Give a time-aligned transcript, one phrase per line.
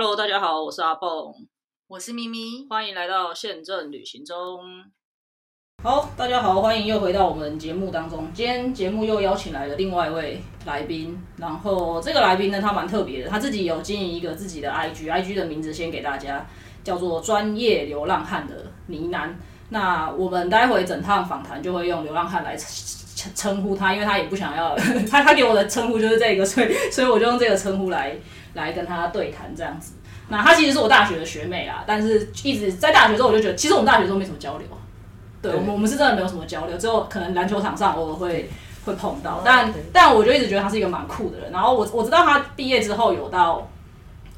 [0.00, 1.34] Hello，大家好，我是阿蹦，
[1.88, 4.60] 我是咪咪，欢迎来到宪政旅行中。
[5.82, 8.30] 好，大家好，欢迎又回到我们节目当中。
[8.32, 16.46] 今天节目又邀请来了另外一位来宾，然后这个来宾呢，他蛮特别的，他自己有经营一个自己的 IG，IG 的名字先给大家，
[16.84, 19.30] 叫做专业流浪汉的呢喃。
[19.70, 24.76] 那我们待会整趟访谈就会用流浪汉来称称呼他，因为他也不想要
[25.10, 28.16] 他他给我的称呼就是这个，所以所以我就用这个称呼来
[28.58, 29.94] 来跟他对谈这样子。
[30.28, 34.66] 那他其实是我大学的学妹啦，但是一直在大学之后我就觉得，其实我们大学之后没什么交流。
[35.40, 38.50] 对，我们我们是真的没有什么交流，只有可能篮球场上偶尔会
[38.84, 41.52] 会碰到，但但我就一直觉得他是一个蛮酷的人。
[41.52, 43.66] 然后我我知道他毕业之后有到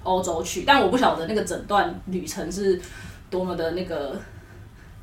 [0.02, 2.80] 欧洲去，但我不晓得那个整段旅程是
[3.30, 4.14] 多么的那个，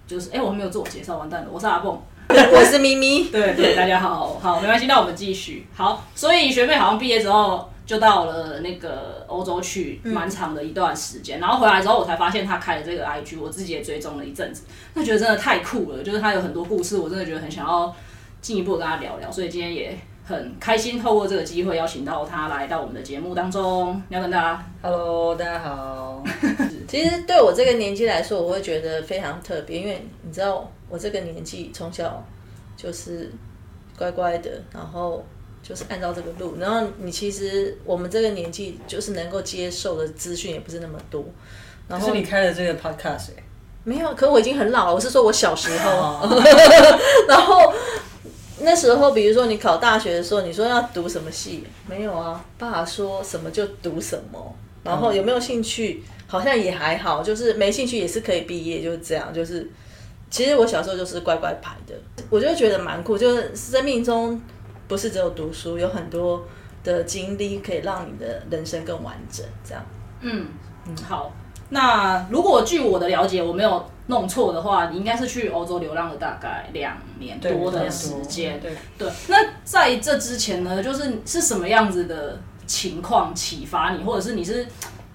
[0.05, 5.67] 就是哎，我没有自我介绍，完蛋了，我是阿蹦， 我是咪咪，对对，大家好，好，没关系，那我们继续。
[5.75, 11.39] 好，所以学妹好像毕业之后就到了那个欧洲去，蛮长的一段时间。
[11.39, 14.63] 然后回来之后，我才发现他开了这个 IG，我自己也追踪了一阵子，
[14.93, 17.95] 那觉得真的太酷了，就是他有很多故事，我真的觉得很想要
[18.41, 19.31] 进一步跟他聊聊。
[19.31, 26.21] 所以今天也很开心，透过这个机会邀请到他来到我们的节目当中，要跟大家 Hello，大家好。
[26.89, 32.21] 其实对我这个年纪来说，我会觉得非常特别，因为你知道我这个年纪从小
[32.75, 33.31] 就是
[33.97, 35.25] 乖乖的，然后
[35.67, 41.25] 就是按照这个路，然后你其实我们这个年纪就是能够接受的资讯也不是那么多。
[41.89, 43.43] 然后是你开了这个 podcast 哎、
[43.83, 44.93] 没有，可我已经很老了。
[44.93, 46.29] 我是说我小时候，
[47.27, 47.73] 然后
[48.59, 51.65] 那时候，比如说你考大学的时候，你说要读什么系？
[51.85, 54.55] 没有啊，爸爸说什么就读什么。
[54.83, 56.03] 然后有没有兴趣？
[56.27, 59.33] 好像也还好，就是没兴趣也是可以毕业，就是这样。
[59.33, 59.69] 就是
[60.29, 61.93] 其实我小时候就是乖乖牌的，
[62.29, 64.41] 我就觉得蛮酷，就是生命中
[64.87, 66.45] 不是只有读书，有很多
[66.83, 69.45] 的经历可以让你的人生更完整。
[69.63, 69.85] 这样，
[70.21, 70.47] 嗯
[70.87, 71.31] 嗯，好。
[71.69, 78.57] 那如果据我的了解，我没有弄错的话，你应该是去欧洲流浪了大概两年多的时间。
[78.61, 79.09] 对，对。
[79.27, 84.65] 那在这之前呢，就是是什么样子的情况启发你，或者是你是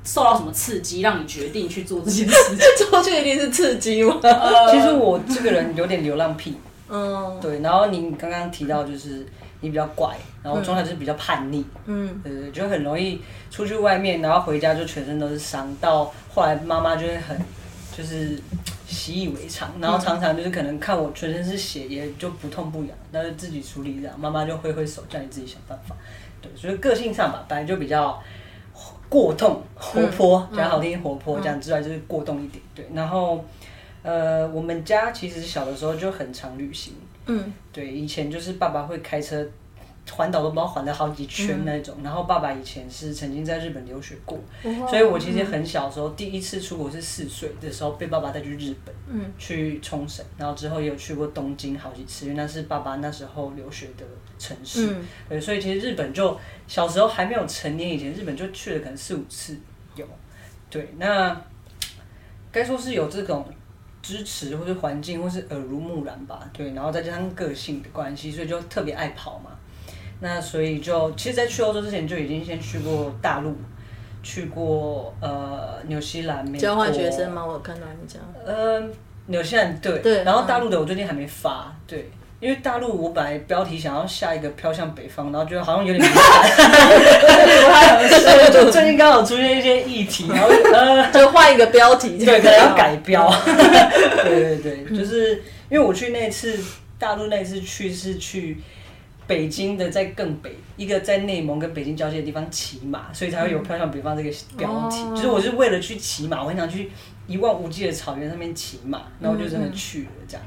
[0.05, 2.59] 受到什么刺激，让你决定去做这件事情？
[2.91, 4.21] 做这一定是刺激吗？
[4.71, 6.59] 其实我这个人有点流浪癖，
[6.91, 7.61] 嗯，对。
[7.61, 9.25] 然后您刚刚提到就是
[9.63, 13.19] 你比较怪，然后从小就是比较叛逆，嗯，对对，就很容易
[13.51, 17.39] 出去外面，然后回家就全身都是伤，到后来妈妈就会很
[17.97, 18.39] 就是
[18.87, 25.97] 习以为常，然后常常就是可能看我全身是血，也就不痛不痒，但是自己处理这样，妈妈就挥挥手叫你自己想办法。
[26.41, 28.21] 对，所以个性上吧，本来就比较
[29.09, 32.61] 过动、活泼，讲好听活泼，讲之外就是过动一点。
[32.75, 33.45] 对，然后
[34.03, 36.95] 呃，我们家其实小的时候就很常旅行，
[37.27, 39.47] 嗯，对，以前就是爸爸会开车
[40.11, 44.37] 环岛都不知道环了好几圈那种，然后爸爸以前是曾经在日本留学过，
[44.89, 54.05] 所以我其实很小的时候第一次出国是四岁的时候被爸爸带去日本，嗯，去冲绳，然后之后也有去过东京好几次，因为那是爸爸那时候留学的
[54.39, 55.05] 城市，嗯。
[55.29, 59.57] 对，所以其实日本就小时候还没有成年以前，日本就去了可能四五次
[59.95, 60.05] 有，
[60.69, 61.41] 对，那
[62.51, 63.47] 该说是有这种
[64.03, 69.53] 支持或是环境或是耳濡目染吧，对，然后再加上个性的关系，所以就特别爱跑嘛。
[70.21, 73.57] 那所以就其实，在去欧洲之前就已经先去过大陆，
[74.23, 77.45] 去过呃纽西兰、美国交换学生吗？
[77.45, 78.81] 我有看到你讲，呃，
[79.27, 82.09] 纽西兰对，对然后大陆的我最近还没发，对，
[82.43, 88.53] 因为大陆我本来标题想要下一个飘向北方，然后觉得好像有点敏感，不太合适。
[88.53, 93.33] 就最近刚好出现一些议题， 然后呃，就换一个标题，对，可能要改标。
[94.25, 95.37] 对对对，就是
[95.71, 96.59] 因为我去那次
[96.99, 98.59] 大陆那次去是去
[99.29, 104.97] 北京的，在更北一个在内蒙跟北京交界的地方骑马，所以才会有飘向北方这个标题。
[105.03, 106.91] 哦就是我是为了去骑马，我很想去
[107.29, 110.45] 一望无际的草原上面骑马，然后我就真的去了这样。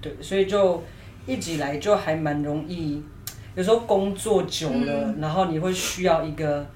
[0.00, 0.82] 对，所以就
[1.26, 3.02] 一直以来就还蛮容易，
[3.54, 6.66] 有时候工作久了，然后你会需要一个。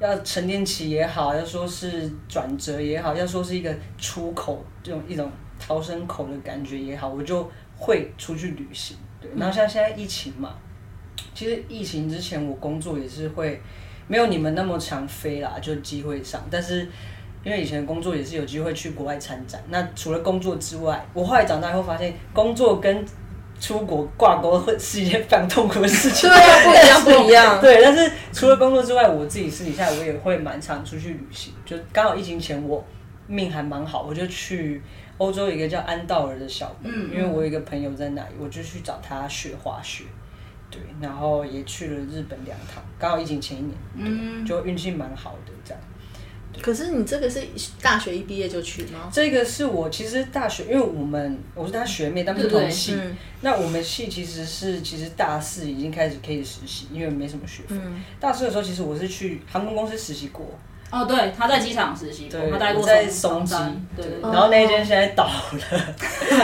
[0.00, 5.28] 要沉淀期也好，要说是转折也好，要说是一个出口这种一种
[5.58, 8.96] 逃生口的感觉也好，我就会出去旅行。
[9.20, 10.54] 对，然后像现在疫情嘛，
[11.34, 13.60] 其实疫情之前我工作也是会
[14.06, 16.88] 没有你们那么常飞啦，就机会上，但是
[17.42, 19.60] 因为以前工作也是有机会去国外参展。
[19.68, 23.04] 那除了工作之外，我后来长大以后发现，工作跟
[23.60, 26.28] 出国挂钩会是一件非常痛苦的事情。
[26.28, 27.60] 对啊， 不一样，不一样。
[27.60, 31.52] 对，但是除了工作之外，我自己私底下我也会蛮常出去旅行。
[31.64, 32.84] 就刚好疫情前我
[33.26, 34.80] 命还蛮好，我就去
[35.18, 40.04] 欧洲一个叫安道尔的小国，嗯因为我有一个朋友在那里，我就去找他学滑雪。
[40.70, 45.82] 对，然后也去了日本两趟，刚好疫情前一年，嗯就运气蛮好的这样。
[46.60, 47.40] 可是你这个是
[47.80, 49.08] 大学一毕业就去吗？
[49.12, 52.94] 这个是我其实大学，因为我们我是他学妹，但不同系。
[52.94, 53.16] 嗯。
[53.40, 57.76] 那我们系其实是其实大四已经开始可以实习，因为没什么学费。
[57.80, 58.02] 嗯。
[58.18, 60.58] 大四的时候，其实我是去航空公司实习过，
[60.90, 65.60] 哦，对，他在机场实习，对他待过在松松基，对然后那一间现在倒了，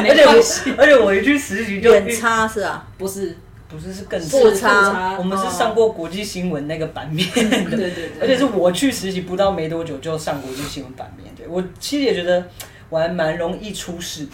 [0.07, 3.37] 而且，我而且我一去实习就远差是啊，不是
[3.75, 4.21] 不是是更
[4.57, 7.29] 差我们是上过国际新闻那个版面。
[7.35, 11.35] 的，对对，而且是我去实习不到没多久就上国际新闻版面。
[11.37, 12.43] 对我其实也觉得
[12.89, 14.27] 我还蛮容易出事，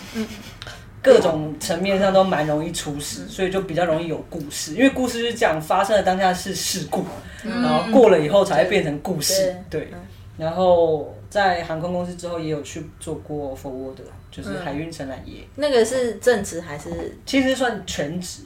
[1.03, 4.75] 各种层面上都蛮容易出事，所以就比较容易有故事。
[4.75, 7.05] 因为故事是讲发生的当下是事故，
[7.43, 9.57] 然后过了以后才会变成故事。
[9.71, 9.89] 对，
[10.37, 13.95] 然后在航空公司之后也有去做过 forward，
[14.31, 15.37] 就是海运承揽业。
[15.57, 16.91] 那个是正职还是？
[17.25, 18.43] 其实算全职，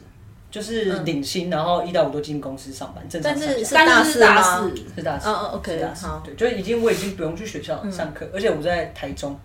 [0.55, 4.95] 就是领薪，然后一到五都进公司上班，正常但是是但是是大大四吗四？
[4.95, 5.29] 是大四。
[5.29, 6.07] 哦哦，OK，是大四。
[6.07, 6.23] 好。
[6.25, 9.37] 对，就已经我已经不用去学校上课，而且我在台中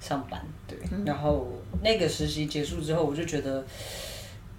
[0.00, 1.46] 上班，对，然后
[1.82, 3.62] 那个实习结束之后，我就觉得，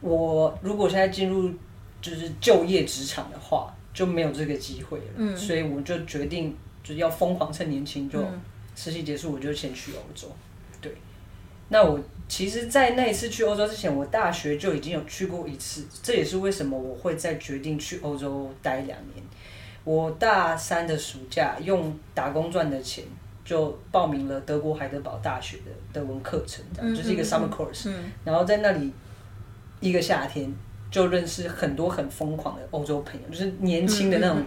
[0.02, 1.52] 我如果现在进入
[2.00, 8.24] 就是就业职场的话，就没有这个机会了，所以我就决定就是要疯狂趁年轻，就
[8.76, 10.28] 实习结束我就先去欧洲，
[10.80, 10.96] 对。
[11.70, 12.00] 那我
[12.32, 19.22] 其实，在那一次去欧洲之前，我大学就已经有去过一次，这也是为什么我会再决定去欧洲待两年。
[19.84, 23.04] 我大三的暑假用打工赚的钱，
[23.44, 27.92] 就报名了德国海德堡大学的德文课程，这样就是一个 summer course，、
[28.24, 28.90] 然后在那里
[29.82, 30.50] 一个夏天
[30.90, 34.42] 就认识很多很疯狂的欧洲朋友，就是年轻的那种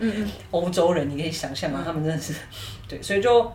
[0.51, 1.83] 欧洲人，你可以想象吗？
[1.85, 2.33] 他们真的是
[2.89, 3.53] 对，所以就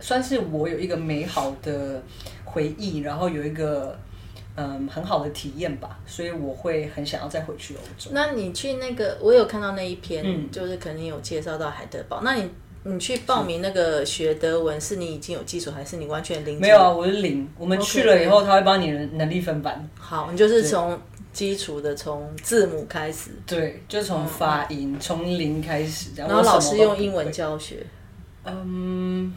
[0.00, 2.02] 算是我有一个美好的
[2.52, 3.98] 回忆，然后有一个
[4.56, 8.10] 嗯很好的体验吧，所以我会很想要再回去欧洲。
[8.12, 12.20] 那你去那个，我有看到那一篇，嗯就是肯定有介绍到海德堡。
[12.22, 12.50] 那你
[12.84, 16.60] 你去报名那个学德文，是你已经有基础，还是你完全零？
[16.60, 16.90] 没有啊，。
[16.90, 17.48] 我是零。
[17.56, 19.88] 我们去了以后，他会帮你能力分班。
[19.98, 20.98] 好，你就是从
[21.32, 26.10] 基础的从字母开始，对，就从发音从零开始。
[26.14, 27.32] 然后老师用英文。
[27.32, 27.86] 教学。
[28.44, 29.32] 嗯，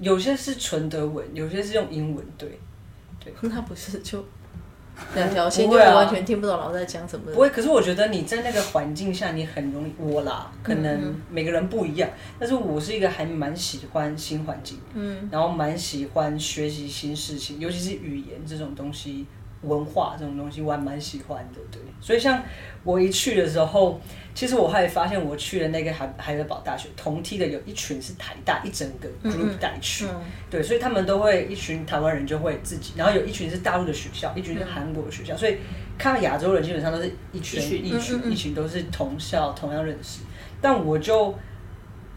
[0.00, 2.24] 有些是纯德文，有些是用英文。
[2.36, 2.58] 对，
[3.42, 4.24] 那不是就
[5.14, 7.32] 两条线，就完全听不懂老师在讲什么。
[7.32, 7.50] 不会。
[7.50, 12.10] 可是我觉得你在那个环境下，你很容易我啦，可能每个人不一样。
[12.38, 19.26] 但是我是一个还蛮喜欢新环境，嗯，然后蛮喜欢学习新事情，尤其是语言这种东西。
[19.62, 22.42] 文化这种东西我还蛮喜欢的，对，所以像
[22.82, 24.00] 我一去的时候，
[24.34, 30.06] 其实我还发现我去了那个海海德堡大学同梯的有一群是台大一整个 group 带去，
[30.48, 35.58] 对，所以他们都会一群台湾人就会自己，然后有一群是大陆的学校，一群是韩国的学校，所以
[35.98, 40.20] 看到亚洲人基本上都是一群一群一群都是同校同样认识，
[40.60, 41.34] 但我就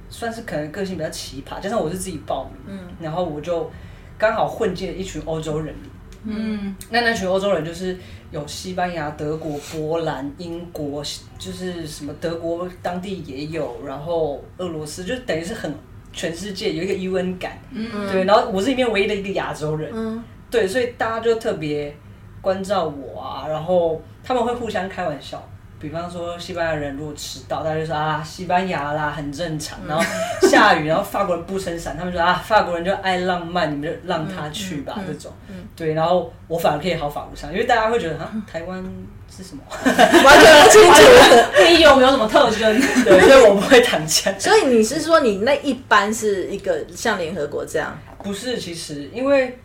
[0.09, 3.69] 算是可能个性比较奇葩，加上我是自己报名，然后我就
[4.17, 5.89] 刚好混进了一群欧洲人里。
[6.25, 7.97] 嗯，那那群欧洲人就是
[8.31, 11.03] 有西班牙、德国、波兰、英国，
[11.37, 15.73] 就是什么德国当地也有，然后俄罗斯，就等于是很
[16.11, 18.23] 全世界有一个 UN 感，嗯，对。
[18.23, 21.95] 然后我是里面唯一的一个亚洲人，嗯，对，所以大家就特别
[22.41, 25.43] 关照我啊，然后他们会互相开玩笑。
[25.83, 29.77] 比方说，西班牙人如果迟到，大家就说啊，西班牙啦，很正常。
[29.85, 30.01] 然后
[30.47, 35.29] 下雨，然后法国人不撑伞，他们说啊，法国人就爱浪漫，你们就让他去吧，这种。
[35.75, 38.81] 对，然后我反而可以毫发无伤，因为大家会觉得啊，台湾
[39.29, 39.61] 是什么？
[39.75, 41.67] 完全不清楚。
[41.67, 42.79] 你 有没有什么特征？
[43.03, 44.33] 对，所以我不会躺枪。
[44.39, 47.93] 所以你是说你那一般是一个像联合国这样？
[48.23, 49.59] 不是，其实因为，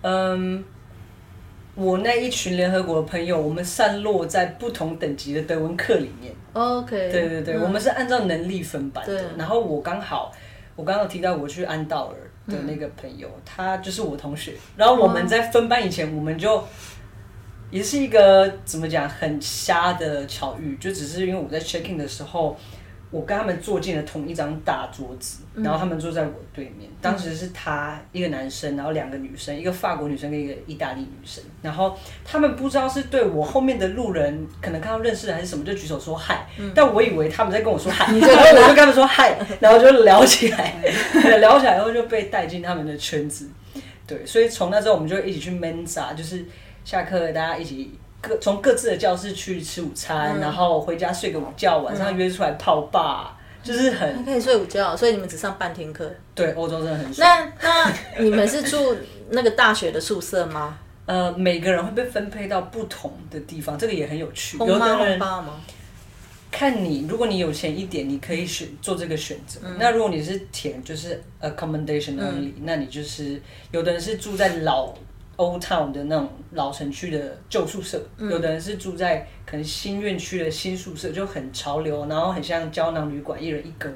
[0.00, 0.64] 嗯，
[1.74, 6.34] 我那一群联合国的朋友，我们散落在不同等级的德文课里面。
[6.52, 9.24] OK，对对对，嗯我们是按照能力分班的。
[9.38, 10.32] 然后我刚好，
[10.76, 14.54] 我刚刚有提到我去安道尔的那个朋友，他就是我同学。
[14.76, 16.62] 然后我们在分班以前，我们就
[17.70, 22.56] 也是一个怎么讲很瞎的巧遇，就只是因为我在 checking 的时候。
[23.10, 26.88] 我跟他们坐进了同一张大桌子，然后他们坐在我对面。
[27.00, 31.42] 当时是他一个男生，然后两个女生，一个法国女生跟一个意大利女生。
[31.60, 36.46] 然后他们不知道是对我后面的路人可能看到认识的还是什么，就举手说嗨。
[36.72, 38.20] 但我以为他们在跟我说嗨，然
[38.54, 40.74] 后我就跟他们说嗨， 然后就聊起来，
[41.40, 43.48] 聊起来以后就被带进他们的圈子。
[44.06, 46.44] 对，所以从那之后我们就一起去 Mensa，就是
[46.84, 47.98] 下课大家一起。
[48.20, 56.10] 各从各自的教室去吃午餐，然后回家睡个午觉，晚上约出来泡吧，就是很还可以睡午觉，所以你们只上半天课。
[56.34, 57.28] 对欧洲真的很爽。
[57.28, 58.96] 那那你们是住
[59.30, 60.78] 那个大学的宿舍吗？
[61.06, 64.56] 呃，每个人会被分配到不同的地方，这个也很有趣。
[64.58, 65.60] 有轰妈的人爸吗？
[66.52, 69.60] 看你，如果你有钱一点，你可以选做这个选择。
[69.78, 74.92] 那如果你是填就是 accommodation only，、那你就是有的人是住在老
[75.40, 83.90] Old Town 的那种老城区的旧宿舍，有的人是住在可能新院区的新宿舍，就很潮流，然后很像胶囊旅馆，一人一格。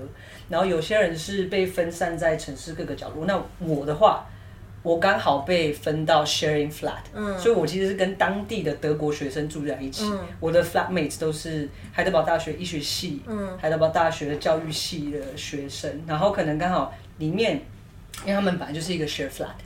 [0.48, 3.26] 然后有些人是被分散在城市各个角落。
[3.26, 4.26] 那我的话，
[4.82, 10.10] 我刚好被分到 sharing flat，、嗯所以我其实是跟当地的德国学生住在一起。
[10.40, 13.20] 我的 flatmates 都是海德堡大学医学系、
[13.58, 17.60] 海德堡大学的教育系的学生，然后可能刚好里面，
[18.22, 19.56] 因为他们本来就是一个 share flat，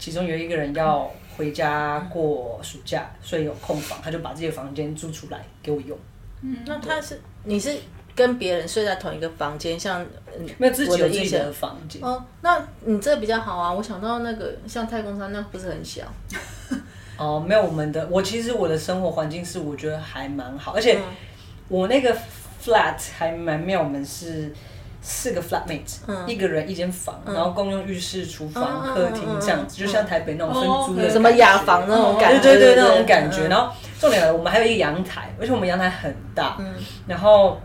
[0.00, 5.96] 其中有一个人要回家过暑假，所以有空房，他就把自己的房间租出来给我用。
[6.42, 7.76] 嗯那他是你是
[8.16, 10.02] 跟别人睡在同一个房间，像
[10.38, 12.02] 嗯没有自己的自己的房间。
[12.02, 13.72] 哦，那你这比较好啊！
[13.72, 16.02] 我想到那个像太空舱，那不是很小，
[17.18, 20.98] 哦，没有我们的，我其实我的生活环境是我觉得还蛮好，而且
[21.68, 22.16] 我那个
[22.64, 24.52] flat 还蛮妙，我们是
[25.02, 33.46] 四个 flatmates，、一个人一间房，然后共用浴室、厨房、嗯客厅这样子，就像台北那种分租的、哦什么雅房那种感觉，对对对，那种感觉。
[33.46, 33.48] 嗯。
[33.48, 36.58] 然后重点来了，我们还有一个阳台，而且我们阳台很大，
[37.06, 37.60] 然后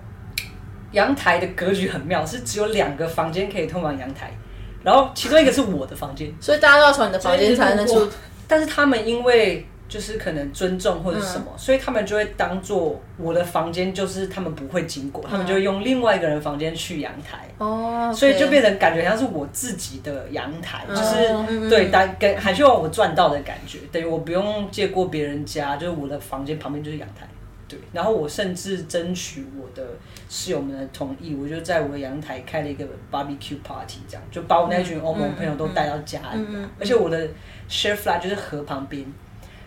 [0.92, 4.32] 阳台的格局很妙，是只有两个房间可以通往阳台，
[4.84, 8.10] 然后其中一个是我的房间，所以大家都要从你的房间才能出。
[8.48, 17.48] 但是他们因为就是可能尊重或者什么，嗯所以他们就会当做我的房间就是他们不会经过，嗯他们就会用另外一个人房间去阳台。
[17.58, 27.25] 哦，所以就变成感觉像是我自己的阳台，嗯就是、对，但跟还希望我赚到的感觉，等于我不用借过别人家，就是我的房间旁边就是阳台，
[27.68, 27.80] 对。
[27.94, 29.88] 然后我甚至争取我的
[30.27, 37.25] 室友们的同意，我就在我的阳台开了一个 barbecue party，这样就把我那群欧盟朋友都带到家嗯嗯而且我的
[37.70, 39.06] share flat 就是河旁边。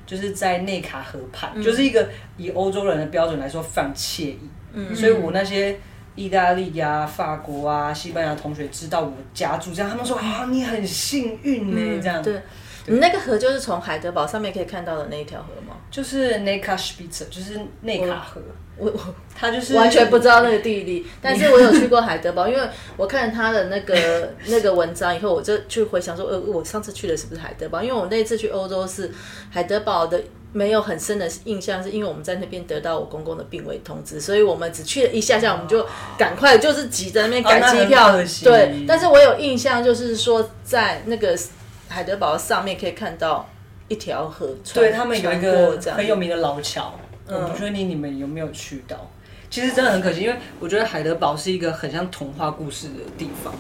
[0.09, 4.38] 就是在内卡河畔，嗯就是一个以欧洲人的标准来说非常惬意。
[4.73, 5.79] 嗯所以我那些
[6.15, 12.23] 意大利呀、法国啊、西班牙同学知道我家住这样，他们说啊，你很幸运呢，这样。
[12.23, 12.43] 嗯对，
[12.87, 18.41] 你那个河就是从海德堡上面可以看到的那一条河吗？e 就是内卡河，
[18.78, 27.82] 我我他就是完全不知道那个地理，但是我有去过海德堡，因为我看他的那个 那个文章以后，我就去回想说，呃，我上次去的是不是海德堡？
[27.82, 29.11] 因为我那次去欧洲是
[29.50, 30.20] 海德堡的。
[30.50, 38.50] 没有很深的印象，是因为我们在那边得到我公公的病危通知，所以我们只去了一下下，我们就赶快就是挤在那边改哦那很机票。
[38.50, 41.38] 对，但是我有印象，就是说在那个
[41.87, 43.47] 海德堡上面可以看到
[43.88, 49.11] 一条河穿，对他们有一个过这样很有名的老桥，我不确定你们有没有去到。
[49.50, 53.54] 其实真的很可惜，因为我觉得海德堡是一个很像童话故事的地方。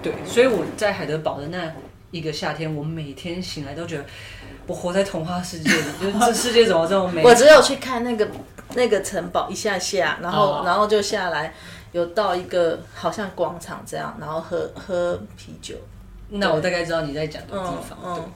[0.00, 1.72] 对，所以我在海德堡的那
[2.12, 4.04] 一个夏天，我每天醒来都觉得
[4.66, 7.22] 我活在童话世界里，就是这世界怎么这么美？
[7.24, 8.28] 我只有去看那个
[8.74, 11.52] 那个城堡一下下，然后、哦然后就下来，
[11.90, 15.74] 有到一个好像广场这样，然后喝喝啤酒。
[16.28, 17.98] 那我大概知道你在讲的地方。
[18.04, 18.30] 嗯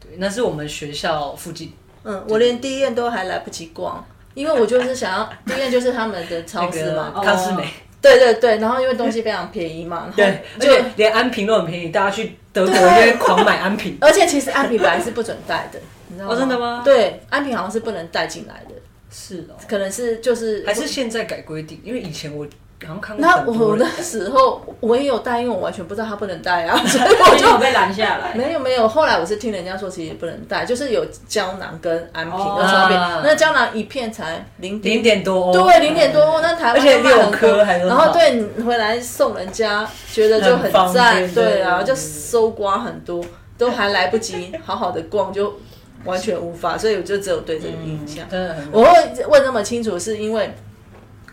[0.00, 1.72] 对对，那是我们学校附近
[2.04, 7.12] 嗯，我连第一院都还来不及逛，因为我就是想要第一就是他们的超市嘛。
[7.22, 7.66] 康斯美。
[8.00, 13.96] 对对对，然后因为东西非常便宜嘛，然对，后而就且连安瓶都很便宜，大家去德国就会狂买安瓶。
[14.00, 16.34] 而且其实安瓶本来是不准带的，你知道吗？
[16.34, 18.74] 哦真的吗对，安瓶好像是不能带进来的，
[19.08, 21.80] 是哦，可能是就是还是现在改规定？
[21.84, 22.44] 因为以前我
[22.86, 28.34] 好像看过那我那时候我也有带，因为我完全不知道它不能带啊， 所以我就被拦下来。
[28.34, 28.88] 没有没有。
[28.88, 32.96] 后来我是听人家说，其实不能带，就是有胶囊跟安瓶哦的差别。
[32.96, 43.24] 啊那胶囊一片才零零点多欧，对，零点多欧，那台湾而且六颗然后好对你回来送人家，觉得就很方赞，对啊，就搜刮很多，
[43.56, 45.54] 都还来不及好好的逛，就
[46.04, 48.28] 完全无法，所以我就只有对这个印象。
[48.28, 48.90] 真的我会
[49.28, 50.52] 问那么清楚，是因为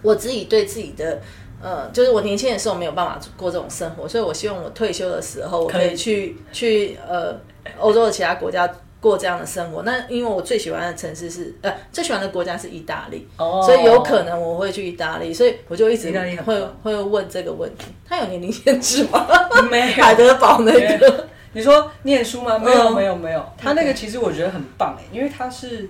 [0.01, 1.19] 我自己对自己的。
[1.61, 7.37] 呃，就是我年轻的时候没有办法过这种生活，所以我希望我退休的时候，我可可以以去去呃
[7.77, 8.65] 欧洲的其他国家
[9.01, 9.83] 过这样的生活。
[9.83, 17.87] 那因为我最喜欢的城市是呃最喜欢的国家是意大利，哦所以有可能我会去意大利，所以我就一直会棒会问这个问题。
[18.07, 19.27] 他有年龄限制吗？
[19.69, 22.57] 没有海德堡那个，你说念书吗？
[22.57, 23.45] 没有，嗯没有，没有。
[23.57, 25.89] 他那个其实我觉得很棒哎，因为他是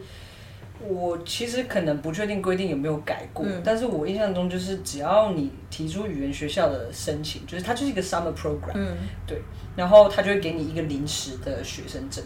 [0.87, 8.95] 我其实可能不确定规定有没有改过，但是我印象中就是只要你提出语言学校的申请，就是它就是一个 summer program，嗯，
[9.27, 9.41] 对，
[9.75, 12.23] 然后他就会给你一个临时的学生证。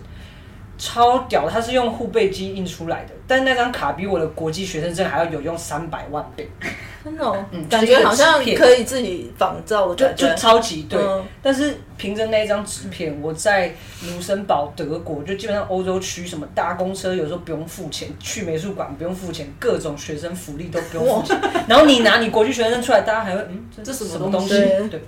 [0.75, 6.49] 超屌，它是用护背机印出来的，但是那张卡比我的国际学生证还要有用三百万倍，
[7.03, 10.29] 真的、哦，嗯感觉好像可以自己仿造的就感觉。
[10.29, 10.99] 就超级对。
[10.99, 21.39] 嗯但是凭着那一张纸片，我在卢森堡、德国，就基本上欧洲区什么搭公车有时候不用付钱，去美术馆不用付钱，各种学生福利都不用付钱。
[21.67, 24.49] 然后你拿你国际学生证出来，大家还会嗯，这是什么东西？
[24.89, 25.01] 对，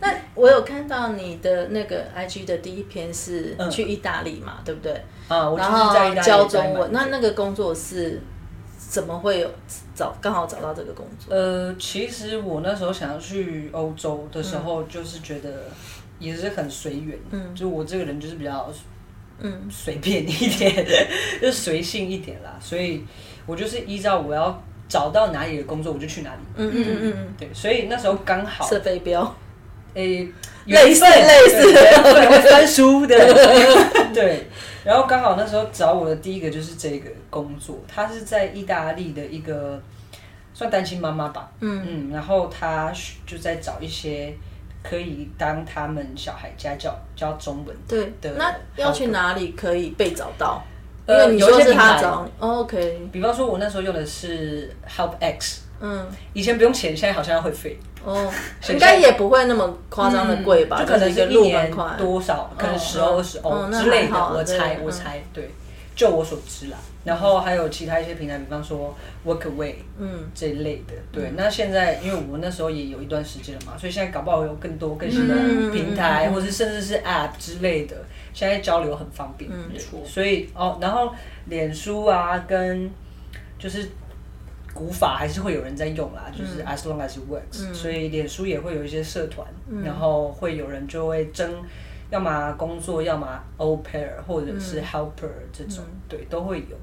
[0.00, 4.92] 那我有看到你的那个 IG 的第一篇是嗯去意大利嘛，对不对？
[5.28, 8.20] 啊，我就是在意大利教中文，那那个工作是
[8.94, 9.50] 怎么会有
[9.92, 11.34] 找刚好找到这个工作？
[11.34, 14.62] 呃，其实我那时候想要去欧洲的时嗯。
[14.62, 15.64] 候，就是觉得
[16.20, 18.72] 也是很随缘，嗯，就我这个人就是比较
[19.40, 19.66] 嗯。
[19.68, 20.86] 随便一点，
[21.42, 23.02] 就随性一点啦，所以
[23.46, 26.40] 我就是依照我要找到哪里的工作，我就去哪里。
[26.54, 27.34] 嗯嗯嗯嗯。
[27.36, 29.34] 对，所以那时候刚好嗯，射飞镖，
[29.94, 30.28] 诶，
[30.66, 33.16] 类似类似对会翻书的，
[34.12, 34.46] 对。
[34.84, 39.80] 然后刚好那时候找我的第一个就是这个工作，他是在意大利的一个
[40.52, 42.92] 算单亲妈妈吧，嗯嗯，然后他
[43.26, 44.34] 就在找一些
[44.82, 50.62] 可以当他们小孩家教教中文对的，那要去哪里可以被找到？
[51.06, 52.02] 因呃有一些平台
[52.38, 58.32] ，OK，比方说，我那时候用的是 Help X，嗯，以前不用钱，现在好像要会费，哦，
[58.70, 60.78] 应该也不会那么夸张的贵吧？
[60.80, 65.50] 就可能是一年，多少，可能十二十欧之类的，我猜我猜，对，
[65.94, 66.78] 就我所知啦。
[67.04, 70.94] 然后还有其他一些平台，比方说 Workaway，嗯，这一类的。
[71.12, 75.70] 对，那现在因为我那时候也有一段时间了嘛，所以现在搞不好有更多更新的嗯。
[75.70, 77.94] 平台，或者甚至是 App 之类的，
[78.32, 79.50] 现在交流很方便。
[79.52, 80.00] 嗯没错。
[80.06, 81.12] 所以哦，然后
[81.44, 82.90] 脸书啊，跟
[83.58, 83.86] 就是
[84.74, 89.46] 古法还是会有人在用啦，就是嗯 as long as it works，、所以脸书也会有一些社团，
[89.84, 91.48] 然后会有人就会争，
[92.10, 96.76] 要么工作，要么 au pair 或者是 helper 这种，对，都会有。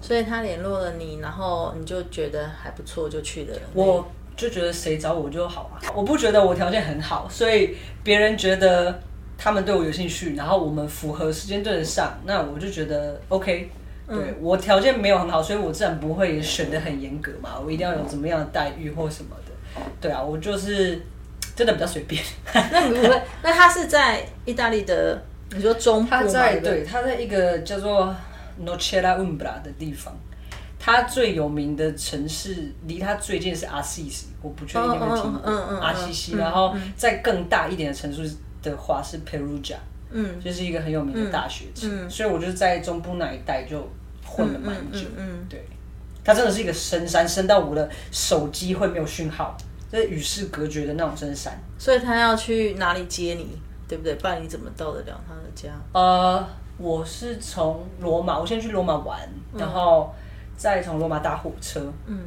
[0.00, 3.56] 所以他联络了你，然后你就觉得还不错，就去了。
[3.72, 4.04] 我
[4.36, 9.00] 就觉得谁找我就好啊，我不觉得我条件很好，所以别人觉得
[9.38, 13.70] 他们对我有兴趣，然后我们符合时间对得上，那我就觉得 OK。
[14.16, 19.82] 对我条件没有很好，所以我自然不会选的很严格嘛，我一定要有怎么样的待遇或什么的。
[20.00, 21.00] 对啊，我就是
[21.54, 22.22] 真的比较随便。
[22.52, 23.22] 那你不会？
[23.42, 26.10] 那他是在意大利的，你说中部？
[26.10, 28.14] 他在对他在一个叫做
[28.64, 30.12] Nocera Umbra 的地方，
[30.78, 36.36] 他最有名的城市离他最近是阿西西，我不确定你有没有听过阿西西。
[36.36, 38.28] 然后再更大一点的城市
[38.62, 39.76] 的话是 Perugia，
[40.10, 43.88] 嗯就是一个很有名的大学城，所以我就在中部那一带就
[44.30, 45.00] 混了蛮久。
[45.48, 45.64] 对，
[46.24, 49.56] 它真的是一个深山，深到我的手机会没有讯号，
[49.90, 51.52] 这是与世隔绝的那种深山。
[51.78, 54.14] 所以他要去哪里接你，对不对？
[54.14, 55.70] 不然你怎么到得了他的家？
[55.92, 56.46] 呃，
[56.78, 59.18] 我是从罗马，我先去罗马玩，
[59.56, 60.14] 然后
[60.56, 62.18] 再从罗马搭火车，嗯，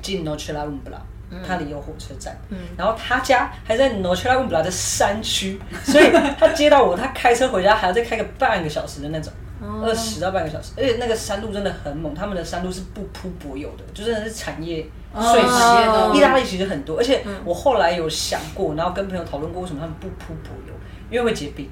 [0.00, 0.98] 进 Noche la Umbra。
[1.46, 15.48] 它里有火车站，嗯然后他家还在 Noche la Umbra 的山区，所以他接到我，他开车回家还要再开个半个小时的那种，二十到半个小时，而且那个山路真的很猛，他们的山路是不铺柏油的，就真的是产业碎石。
[15.48, 20.74] 哦意大利其实很多，而且我后来有想过，然后跟朋友讨论过，为什么他们不铺柏油，
[21.10, 21.68] 因为会结冰。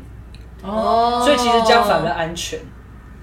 [0.62, 2.58] 哦所以其实这样反而安全，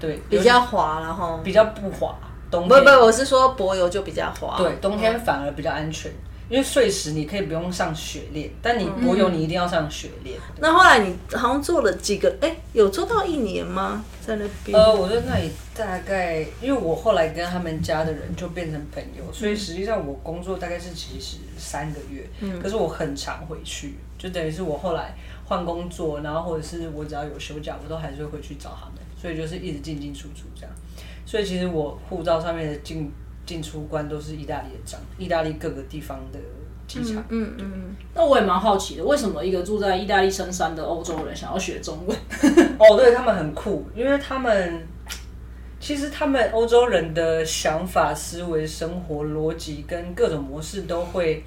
[0.00, 2.14] 对，比较滑，然后比较不滑。
[2.50, 4.56] 冬不天不，我是说柏油就比较滑。
[4.56, 6.10] 对，冬天反而比较安全，
[6.48, 10.38] 因为碎石你可以不用上雪链，但你柏油你一定要上雪链。
[10.60, 14.04] 那后来你好像做了几个，哎，有做到一年吗？
[14.24, 14.78] 在那边？
[14.78, 22.28] 呃，我在那里大概，因为我后来跟他们家的人就变成朋友，所以实际上我工作大概是其实三个月，
[22.62, 30.70] 可是我很常回去，就等于是我后来换工作，然后或者是我只要有休假，我都还是会回去找他们，所以就是一直进进出出这样。
[31.24, 33.12] 所以其实我护照上面的进
[33.46, 36.38] 进出关都是意大利的章，意大利各个地方的
[36.86, 37.24] 机场。
[37.28, 42.16] 嗯嗯，那我也蛮好奇的，为什么一个住在意大利深山的欧洲人想要学中文？
[42.78, 44.86] 哦，对他们很酷，因为他们
[45.78, 51.44] 其实他们欧洲人的想法、思维、生活逻辑跟各种模式都会，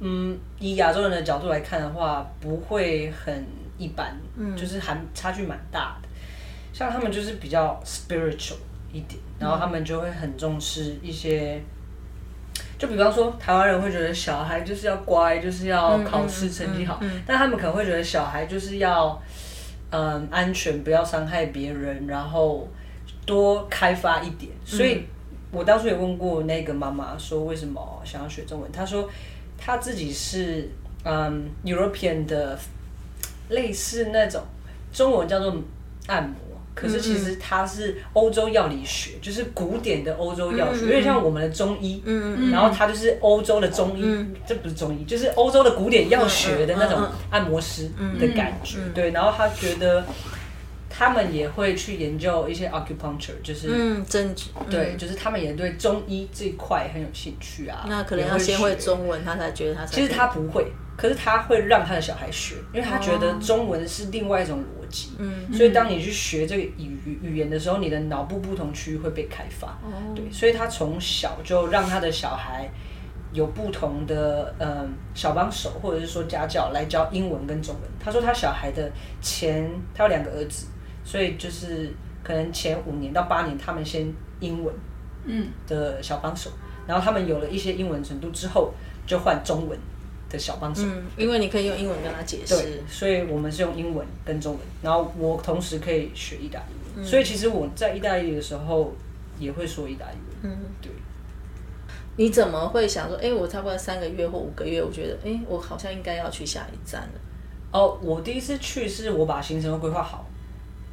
[0.00, 3.44] 嗯，以亚洲人的角度来看的话，不会很
[3.76, 6.08] 一般，嗯，就是还差距蛮大的。
[6.72, 8.54] 像他们就是比较 spiritual
[8.92, 11.60] 一点，然后他们就会很重视一些。
[12.78, 19.20] 就比方说，台湾人会觉得小孩就是要乖，就是要考试成绩好，但他们可能会觉得小孩就是要，
[19.90, 22.68] 嗯，安全，不要伤害别人，然后
[23.26, 24.52] 多开发一点。
[24.64, 25.02] 所以
[25.50, 28.70] 我当初也问过那个妈妈说，为什么想要学中文？
[28.70, 29.10] 她说
[29.56, 30.70] 她自己是
[31.04, 32.56] 嗯 European 的，
[33.48, 34.40] 类似那种
[34.92, 35.52] 中文叫做
[36.06, 36.47] 按摩
[36.78, 42.00] 可是其实它是欧洲药理学，就是古典的欧洲药学，有点像我们的中医。
[42.04, 48.78] 嗯嗯然后它就是欧洲的中医，这不是中医，就是欧洲的古典药学的那种按摩师的感觉。
[48.94, 50.04] 对，然后他觉得。
[50.90, 57.86] 他们也会去研究一些 acupuncture，就是嗯，针灸，对，就是他们也对中医这一块很有兴趣啊。
[57.88, 59.86] 那可能要先会中文，他才觉得他。
[59.86, 65.12] 其实他不会，可是他会让他的小孩学，因为他觉得中文是另外一种逻辑。
[65.18, 65.50] 嗯。
[65.52, 69.68] 所以当你去学这个语语言的时候，你的脑部不同区域会被开发。
[69.84, 70.12] 哦。
[70.16, 72.68] 对，所以他从小就让他的小孩
[73.32, 77.84] 有不同的嗯小帮手，或者是说家教来教英文跟中文。
[78.00, 80.66] 他说他小孩的前，他有两个儿子。
[81.04, 81.90] 所以就是
[82.22, 84.74] 可能前五年到八年，他们先英文
[85.24, 86.50] 嗯的小帮手，
[86.86, 88.74] 然后他们有了一些英文程度之后，
[89.06, 89.78] 就换中文
[90.30, 90.82] 的小帮手。
[90.84, 92.54] 嗯，因为你可以用英文跟他解释。
[92.56, 97.04] 对，所以我们是用英文跟中文，然后我同时可以学意大利。
[97.04, 98.92] 所以其实我在意大利的时候
[99.38, 100.52] 也会说意大利文。
[100.52, 100.90] 嗯，对。
[102.16, 107.20] 你怎么会想说，哎，我差不多三个月或五个月，我觉得，哎，我好像应该要去下一站了。
[107.70, 110.28] 哦，我第一次去是我把行程都规划好。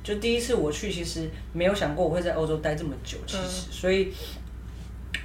[0.03, 4.13] 就第一次我去，其实没有想过我会在欧洲待这么久，其实，所以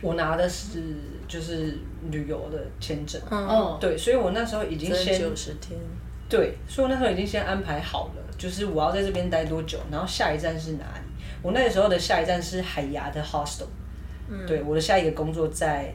[0.01, 0.95] 我拿的是
[1.29, 1.79] 就是
[2.11, 5.79] 旅游的签证，嗯，对，所以我那时候已经先九十天，
[6.29, 11.03] 对，所以我那时候已经先安排好了，就是我要在这边待多久，然后下一站是哪里。
[11.43, 13.67] 我那个时候的下一站是海牙的 hostel，
[14.29, 15.95] 嗯，对，我的下一个工作在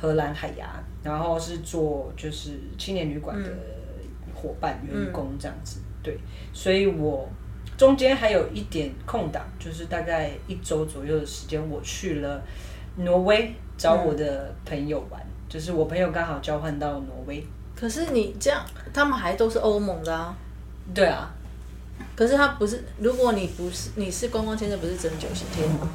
[0.00, 3.50] 荷兰海牙，然后是做就是青年旅馆的
[4.34, 6.18] 伙伴员工这样子，对，
[6.52, 7.28] 所以我。
[7.76, 12.40] 中间还有一点空档，就是大概一周左右的时间，我去了
[12.96, 17.44] 挪威找我的朋友玩，就是我朋友刚好交换到挪威。
[17.74, 20.34] 可是你这样，他们还都是欧盟的啊？
[20.94, 21.30] 对啊。
[22.16, 25.88] 可是他不是，如果你不是你是观光签证，不是整九十天吗？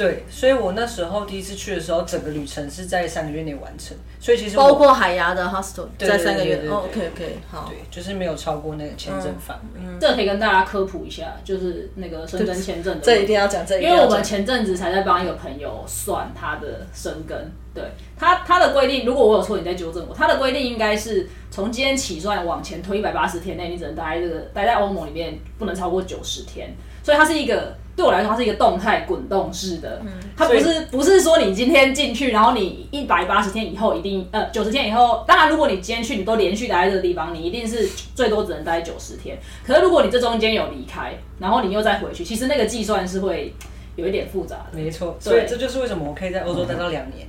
[0.00, 3.94] 对，所以我那时候第一次去的时候，整个旅程是在三个月内完成。
[4.18, 9.80] 所以其实包括海牙的 hostel 在三个月，OK OK，好，对，就是没有超过那个签证范围。
[10.00, 17.84] 这可以跟大家科普一下，就是那个深根签证的，这一定要讲，这因为我们前阵子才在帮一个朋友算他的生根，对
[18.16, 20.14] 他他的规定，如果我有错，你再纠正我。
[20.14, 26.74] 他的规定应该是从今天起算往前推一百八十天内，你只能待这个待在欧盟里面，不能超过九十天。
[27.02, 30.00] 所以它是一个对我来说，它是一个动态滚动式的。
[30.02, 39.36] 嗯，它不是不是说你今天进去，然后你一百八十天以后一定呃九十天以后，当然如果你今天去，你都连续待在这个地方，你一定是最多只能待九十天。
[39.66, 43.54] 可是如果你这中间有离开，然后你又再回去，其实那个计算是会
[43.96, 44.78] 有一点复杂的。
[44.78, 47.28] 没错，所以这就是为什么我可以在欧洲待到两年，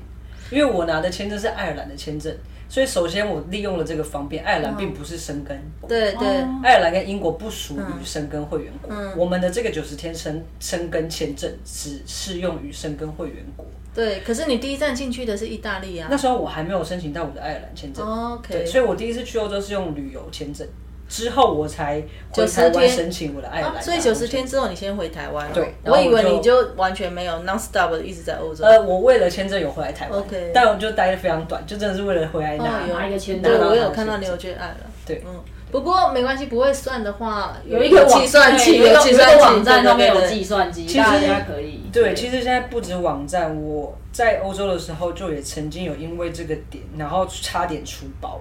[0.50, 2.34] 因为我拿的签证是爱尔兰的签证。
[2.72, 6.26] 所以首先我利用了这个方便，爱尔兰并不是生根国，对对，
[6.64, 13.66] 爱尔兰跟英国不属于生根会员国，我们的这个九十天生生根签证只适用于生根会员国。
[13.94, 20.66] 对，可是你第一站进去的是意大利啊，那时候我还没有申请到我的爱尔兰签证，OK，所以我第一次去欧洲是用旅游签证。
[21.12, 25.46] 之后我才回台湾申请我的爱尔兰，所以九十天之后你先回台湾。
[25.54, 28.64] 对，我以为你就完全没有 non stop 的一直在欧洲。
[28.64, 33.52] 呃，我为了签证有回来台湾，OK，但我就待的非常短，就真的是为了回来拿拿一个签证。
[33.52, 34.78] 对，我有看到你有去爱了。
[35.06, 35.38] 对，嗯，
[35.70, 41.82] 不过没关系，不会算的话，有一个计算器，有一个网站上面有计算机，大家可以。
[41.92, 48.40] 对，其实现在不止网站，我在欧洲的时候就也曾经有因为这个点，然后差点出包。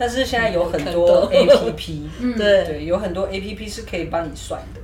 [0.00, 2.08] 但是现在有很多 A P P，
[2.38, 4.80] 对对，有很多 A P P 是可以帮你算的。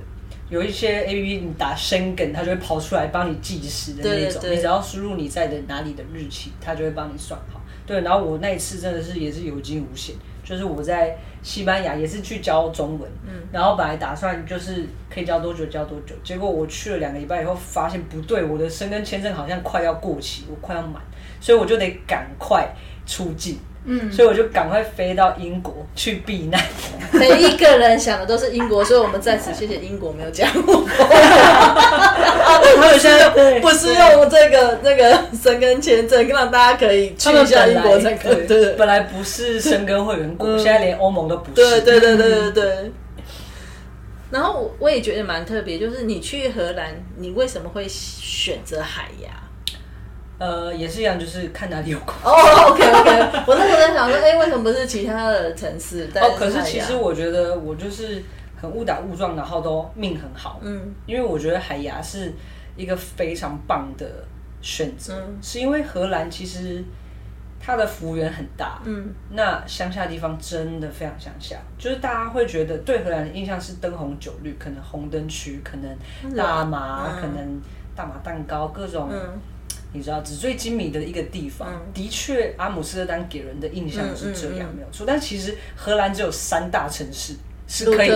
[0.47, 4.39] 有一些 A P P 你打生梗，它就会跑出来帮你计时的那种。
[4.47, 7.59] 你只要输入你在的哪里的日期，它就会帮你算好。
[7.87, 21.01] 对，然后我那一次真的是也是有惊无险，就是我在西班牙也是去教中文，嗯，然后本来打算就是可以教多久教多久，结果我去了两个礼拜以后，发现不对，我的生根签证好像快要过期，我快要满，
[21.41, 22.69] 所以我就得赶快
[23.07, 23.57] 出境。
[23.89, 26.61] 嗯，所以我就赶快飞到英国去避难。
[27.13, 30.61] 每一个人想的都是英国，所以我们在此谢谢英国没有加入。
[30.87, 33.29] 他们现在
[33.61, 38.45] 不是用这个那个申根签证，让大家可以去一下英国才可以。
[38.45, 41.53] 对，本来不是申根会员国，现在连欧盟都不是。
[41.55, 42.91] 对对对对对对。
[44.29, 49.29] 然后我也觉得蛮特别，就是你去荷兰，你为什么会选择海牙？
[50.39, 52.13] 呃，也是一样，就是看哪里有空。
[52.23, 56.07] 哦，OK OK，我那时候在想说，哎，为什么不是其他的城市？
[56.15, 58.21] 哦，可是其实我觉得我就是
[58.55, 60.59] 很误打误撞，然后都命很好。
[60.61, 62.31] 嗯，因为我觉得海牙是
[62.75, 64.05] 一个非常棒的
[64.61, 66.83] 选择，是因为荷兰其实
[67.59, 77.61] 它的幅员很大，嗯，那乡下地方真的非常乡下，就是大家会觉得对荷兰的印象是灯红酒绿，可能红灯区，可能大麻，嗯可能
[77.95, 79.09] 大麻蛋糕，各种。
[79.11, 79.19] 嗯
[79.97, 81.93] 你知道纸醉金迷的一个地方，嗯。
[81.93, 84.75] 的确，阿姆斯特丹给人的印象是这样，嗯嗯嗯。
[84.77, 85.05] 没有错。
[85.05, 87.33] 但其实荷兰只有三大城市
[87.67, 88.09] 是可以，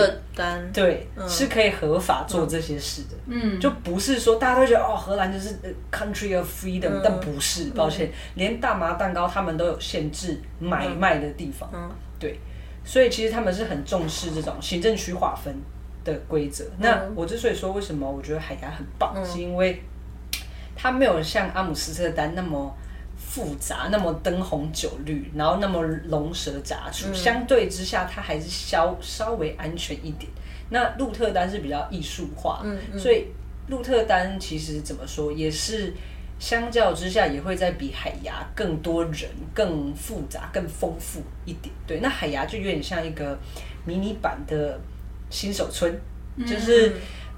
[0.72, 1.28] 对，嗯。
[1.28, 3.16] 是可以合法做这些事的。
[3.26, 7.00] 嗯，就不是说大家都觉得哦，荷兰就是呃 country of freedom，、嗯。
[7.04, 11.90] 但不是，抱歉，连大麻蛋糕他们都有限制买卖的地方，嗯。
[12.18, 12.38] 对，
[12.84, 15.54] 所以其实他们是很重视这种行政区划分
[16.04, 16.64] 的规则。
[16.78, 19.26] 那我之所以说为什么我觉得海牙很棒，嗯。
[19.26, 19.82] 是因为
[20.74, 22.76] 它没有像阿姆斯特丹那么。
[23.24, 30.30] 复杂，那么灯红酒绿，然后那么龙蛇杂处，嗯相对之下，它还是稍稍微安全一点。
[30.68, 33.28] 那鹿特丹是比较艺术化，嗯嗯所以
[33.68, 35.94] 鹿特丹其实怎么说，也是
[36.38, 41.72] 相较之下也会在比海牙更多人、更复杂、更丰富一点。
[41.86, 43.38] 对，那海牙就有点像一个
[43.86, 44.78] 迷你版的
[45.30, 45.98] 新手村，
[46.44, 46.92] 就是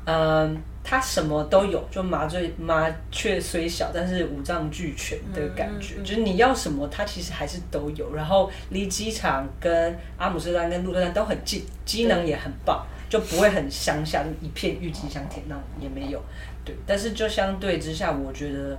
[0.07, 0.61] 嗯。
[0.87, 5.95] 它什么都有，就麻醉麻雀虽小，但是五脏俱全的感觉。
[6.05, 8.15] 就是你要什么，它其实还是都有。
[8.15, 16.23] 然后离机场跟阿姆斯特丹跟鹿特丹都很近，机能也很棒，就不会很乡下，就一片郁金香田那种也没有。
[16.67, 18.79] 对，但是就相对之下，我觉得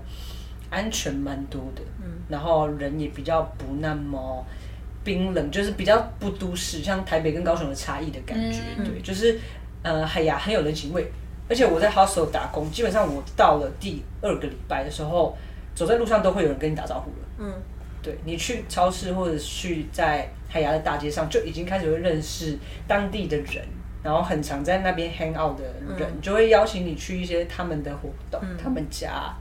[0.70, 1.82] 安全蛮多的。
[2.04, 4.46] 嗯，然后人也比较不那么
[5.04, 8.60] 冰冷，就是比较不都市，像台北跟高雄的差异的感觉。
[8.84, 9.40] 对，就是
[9.82, 11.12] 呃，海牙很有人情味。
[11.48, 15.38] 而且我在 hostel 打工，基本上我到了第二个礼拜的时候，
[15.76, 17.28] 走在路上都会有人跟你打招呼了。
[17.38, 17.54] 嗯，
[18.02, 23.64] 对你去超市或者去在海牙的大街上，就已经开始会认识当地的人，
[24.02, 25.64] 然后很常在那边 hang out 的
[25.98, 29.34] 人，就会邀请你去一些他们的活动、他们家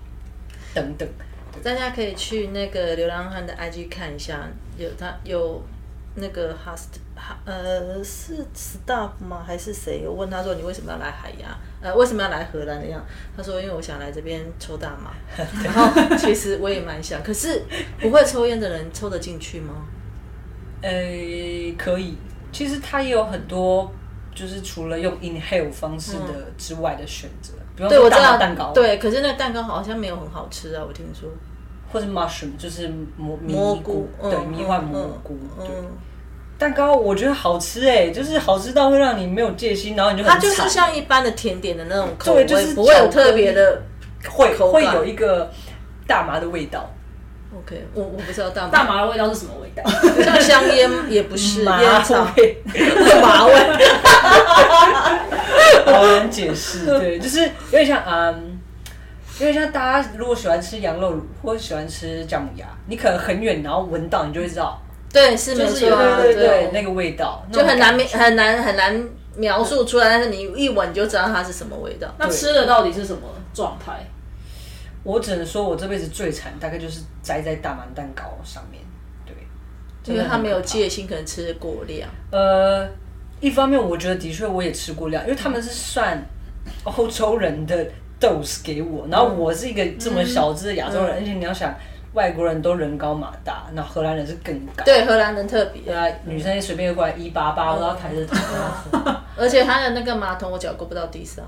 [0.75, 1.09] 等等。
[1.63, 5.63] 大家可以去那个流浪汉的 IG 看一下，有他有
[6.17, 7.01] 那个 host
[7.45, 9.43] 呃是 staff 吗？
[9.47, 10.07] 还是谁？
[10.07, 11.57] 我问他说你为什么要来海牙？
[11.81, 13.05] 呃，为什么要来荷兰那样？
[13.37, 15.13] 他说因为我想来这边抽大麻。
[15.65, 17.63] 然后其实我也蛮想，可是
[18.01, 19.75] 不会抽烟的人抽得进去吗？
[20.83, 20.91] 呃，
[21.77, 22.17] 可以。
[22.53, 23.91] 其实他也有很多，
[24.35, 31.29] 就是除了用 inhale 方式的之外的选择，比如对，说我知道大麻蛋糕，，对，可是那个蛋糕好像没有很好吃啊，我听说。
[31.95, 35.69] 或是 mushroom，就是蘑蘑菇菇，，对，嗯迷幻蘑嗯菇，对。
[35.69, 35.87] 嗯，
[36.59, 43.83] 蛋糕我觉得好吃哎，就是好吃到会让你没有戒心，然后你就很它就是像一般的甜点的那种口味，对就是不会有特别的。
[44.27, 45.53] 会会有一个
[46.07, 46.91] 大麻的味道
[47.59, 49.83] ，OK，我我不知道大麻，大麻的味道是什么味道？
[50.25, 52.57] 像香烟也不是麻 烟草，味，
[53.21, 53.53] 麻味。
[55.85, 56.87] 好难解释。
[56.87, 58.54] 对，就是有点像嗯，
[59.41, 64.81] 有点像大家如果喜欢吃羊肉或者喜欢吃姜母鸭，你可能很远然后闻到，你就会知道，
[65.13, 72.13] 对，是没是有错啊，对对对那个味道，就很难很难很难描述出来，但是你一闻你就知道它是什么味道。
[72.19, 74.07] 那吃的到底是什么状态？
[75.03, 78.83] 我只能说我这辈子最惨，大概就是栽在大麻蛋糕上面。
[79.27, 82.09] 对，因为他没有戒心，可能吃的过量。
[82.31, 82.89] 呃，
[83.41, 86.25] 一方面我觉得的确我也吃过量，因为他们是算
[86.85, 87.87] 欧洲人的
[88.25, 91.75] dose 给我，然后我是一个这么小只的亚洲人，嗯而且你要想
[92.15, 94.85] 外国人都人高马大，那荷兰人是更高。
[94.85, 98.35] 对，荷兰人特别，对啊，女生随便过来一八八，我都要抬着头。
[99.37, 101.45] 而且他的那个马桶我脚够不到地上。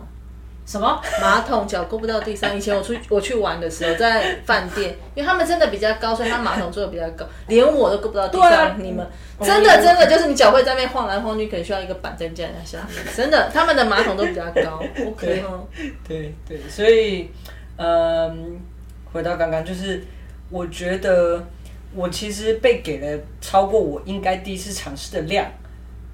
[0.67, 1.01] 什么？
[1.21, 2.55] 马桶脚够不到地上。
[2.57, 8.75] 以前我出 我去玩的时候，在饭店，因为他们真的比较高，所以他马桶做的比较高，连我都够不到地上。
[8.83, 9.07] 你们
[9.41, 13.15] 真的真的就是你脚会在那边晃来晃去，可能需要一个板凳架在下面。
[13.15, 14.83] 真的，他们的马桶都比较高。
[15.07, 15.67] OK，嗯
[16.07, 17.31] 对对，所以，
[17.77, 18.59] 嗯，
[19.13, 20.03] 回到刚刚，就是
[20.51, 21.45] 我觉得
[21.95, 25.47] 我其实被给了超过我应该第一次尝试的量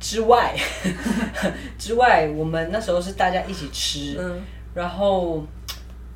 [0.03, 0.55] 之外，
[1.79, 4.43] 之外，我们那时候是大家一起吃，嗯，
[4.75, 5.43] 然后。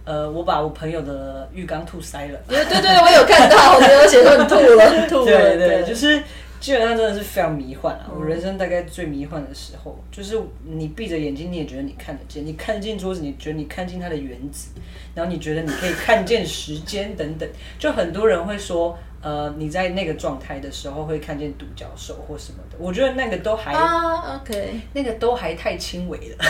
[0.09, 2.39] 呃，我把我朋友的浴缸吐塞了。
[2.47, 5.25] 对对对，我有看到，我有写说你吐了，吐了。
[5.25, 6.23] 对对，就是
[6.61, 8.07] 基本上真的是非常迷幻啊！
[8.11, 14.69] 嗯我人生大概最迷幻的时候，就是你闭着眼睛，你也觉得你看得见，你看进桌子，你觉得你看进它的原子，
[15.13, 17.49] 然后你觉得你可以看见时间等等。
[17.77, 26.37] 就很多人会说，呃，你在那个状态的时候会看见独角兽或什么的，我觉得那个都还、啊，OK，那个都还太轻微了。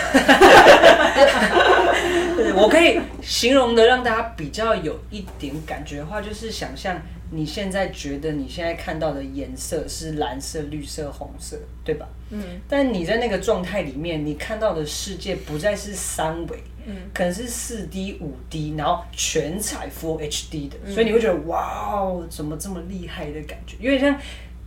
[2.37, 12.07] 对我可以形容的让大家比较有一点感觉的话，就是想象你现在觉得你现在看到的颜色是蓝色、绿色、红色，对吧？
[12.31, 12.43] 嗯。
[12.69, 23.77] 但你在那个状态里面，你看到的世界不再是三维，嗯，可能是四 D、五 D，然后全彩 Full HD 的，所以你会觉得哇哦，怎么这么厉害的感觉？
[23.81, 24.21] 有点像，不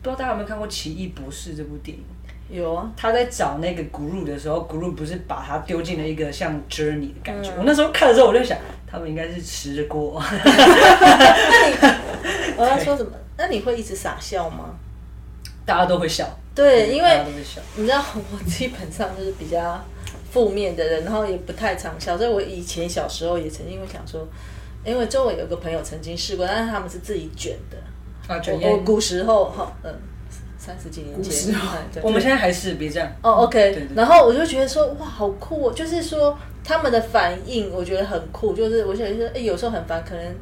[0.04, 2.04] 知道大家有没有看过《奇异博士》这部电影？
[2.52, 7.52] 有啊，他在找那个 Guru 的时候，Guru 不是把他丢进了一个像 Journey 的感觉。
[7.56, 10.20] 我那时候看的时候，我就想，他们应该是吃过。
[10.44, 11.76] 那你
[12.60, 13.12] 我要说什么？
[13.38, 14.76] 那你会一直傻笑吗？
[15.66, 16.28] 大家都会笑。
[16.54, 17.26] 对，因为。
[17.76, 19.80] 你知道 我基本上就是比较
[20.32, 24.28] 负面的人，然后也不太常笑，所以我以前小时候也曾经会想说，
[24.84, 27.78] 因为周围有个朋友曾经试过，但是他们是自己卷的。
[28.34, 28.84] 啊，卷我烟。
[28.84, 29.94] 古时候哈，嗯，
[30.58, 31.56] 三十几年前，
[32.04, 33.10] 我们现在还是别这样。
[33.24, 35.74] 哦，OK，然后我就觉得说，哇，好酷哦！
[35.74, 38.54] 就是说他们的反应，我觉得很酷。
[38.54, 40.36] 就是我想说，哎，有时候很烦，可能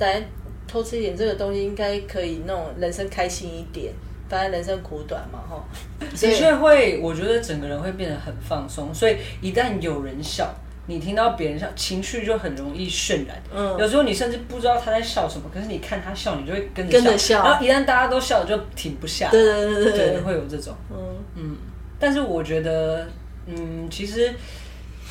[0.00, 0.22] 来
[0.70, 3.92] 偷吃一点这个东西，应该可以那种人生开心一点。
[4.28, 5.60] 反正人生苦短嘛，哈。
[5.98, 10.48] 的确会，我觉得整个人会变得很放松，所以一旦有人笑，
[10.86, 13.42] 你听到别人笑，情绪就很容易渲染。
[13.52, 20.72] 嗯有时候你甚至不知道他在笑什么，可是你看他笑，你就会跟着跟着笑然后一旦大家都笑，就停不下对对对对，对，会有这种。
[20.88, 20.96] 嗯
[21.34, 21.56] 嗯，
[21.98, 23.04] 但是我觉得，
[23.46, 24.32] 嗯，其实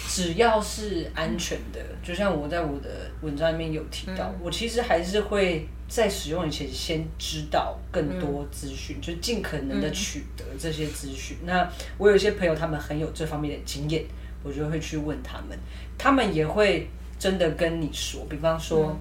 [0.10, 2.90] 只要是安全的，就像我在我的
[3.22, 11.38] 文章里面有提到，我其实还是会在使用以前先知道更多资讯，就尽可能的取得这些资讯。
[11.46, 14.04] 那我有一些朋友，他们很有这方面的经验，
[14.44, 15.56] 我就会去问他们，
[15.96, 18.98] 他们也会真的跟你说，比方说。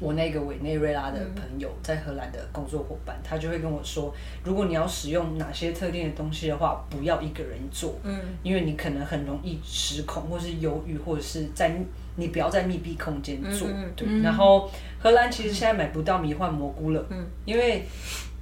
[0.00, 11.76] 我那个委内瑞拉的朋友在荷兰的工作伙伴，他就会跟我说，如果你要使用哪些特定的东西的话，不要一个人做，嗯，因为你可能很容易失控，或是忧郁，或者是在
[12.16, 14.20] 你不要在密闭空间做，对。
[14.20, 17.86] 然后荷兰其实现在买不到迷幻蘑菇了，嗯，因为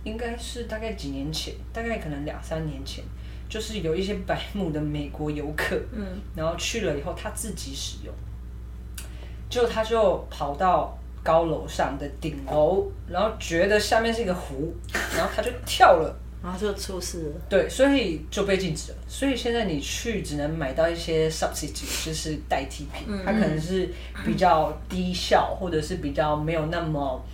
[0.04, 3.04] 应该是大概几年前，大概可能两三年前，
[3.48, 8.14] 就是有一些白目的美国游客，嗯，然后去了以后他自己使用，
[9.50, 10.98] 就他就跑到。
[11.22, 14.74] 高楼上的顶楼，然后觉得下面是一个湖，
[15.16, 17.40] 然后他就跳了，然后就出事了。
[17.48, 18.98] 对，所以就被禁止了。
[19.06, 23.88] 所以现在你去只能买到一些 substitute，就是代替品，它可能是
[24.24, 27.24] 比较低效，或者是比较没有那么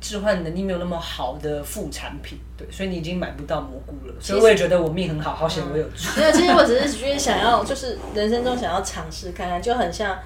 [0.00, 2.38] 置换能力没有那么好的副产品。
[2.56, 4.14] 对，所以你已经买不到蘑菇了。
[4.20, 6.18] 所以我也觉得我命很好，好险我有去。
[6.18, 10.18] 没有，其实我只是觉得想要，就是人生中想要尝试看看，就很像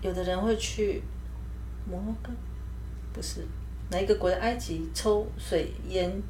[0.00, 1.02] 有的人会去
[1.90, 2.30] 摩洛哥，
[3.12, 3.44] 不是。
[3.90, 4.36] 哪一个国家？
[4.38, 4.88] 埃及？
[4.94, 6.22] 抽水烟，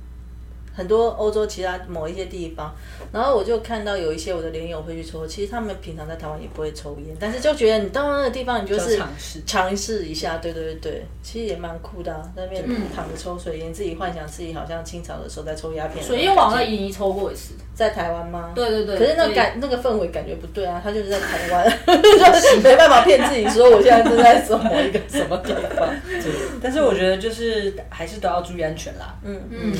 [0.80, 2.74] 很多欧洲其他某一些地方，
[3.12, 12.64] 然后我就看到有一些我的连友会去抽，其实他们平常在台湾也不会抽烟，但是就觉得你到那个地方，你就是尝试尝试一下，对对对对，其实也蛮酷的、啊，在那边
[12.96, 16.02] 躺着抽水烟，自己幻想自己好像清朝的时候在抽鸦片。
[16.02, 18.52] 水烟网在印尼抽过一次，在台湾吗？
[18.54, 21.92] 对对对可是那感那个氛围感觉不对啊，他就是在台湾，就
[22.40, 25.86] 是没办法骗自己说我现在正在说某一个什么地方。
[26.06, 29.14] 对，但是我觉得就是还是都要注意安全啦。
[29.22, 29.72] 嗯嗯，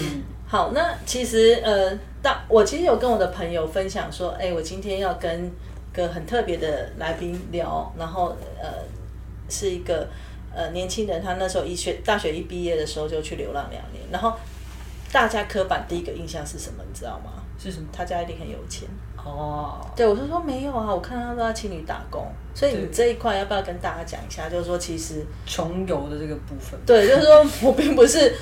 [0.50, 5.48] 好，那其实呃，当我其实有跟我的朋友分享说，哎、我今天要跟
[5.92, 8.68] 个很特别的来宾聊，然后呃，
[9.48, 10.08] 是一个
[10.52, 14.32] 呃年轻人，他那时候一学大学一毕业的时候就去流浪两年，然后
[15.12, 17.44] 大家刻板第一个印象是什么，你知道吗？
[17.56, 17.86] 是什么？
[17.92, 18.88] 他家一定很有钱。
[19.24, 24.48] 哦，对，我是说没有啊，我看他都在青旅打工，所以你这一块要不要跟大家讲一下？
[24.48, 26.78] 就是说，其实穷游的这个部分。
[26.87, 28.35] 对，就是说我并不是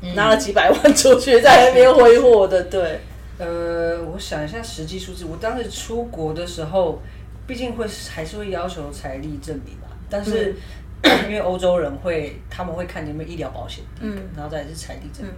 [0.00, 3.00] 嗯拿了几百万出去在那边挥霍的，对，
[3.38, 5.24] 呃，我想一下实际数字。
[5.24, 7.00] 我当时出国的时候，
[7.46, 9.88] 毕竟会还是会要求财力证明嘛。
[10.08, 10.54] 但是、
[11.26, 15.34] 因为欧洲人会，他们会看你有没有医疗保险，第一个，然后再是财力证明。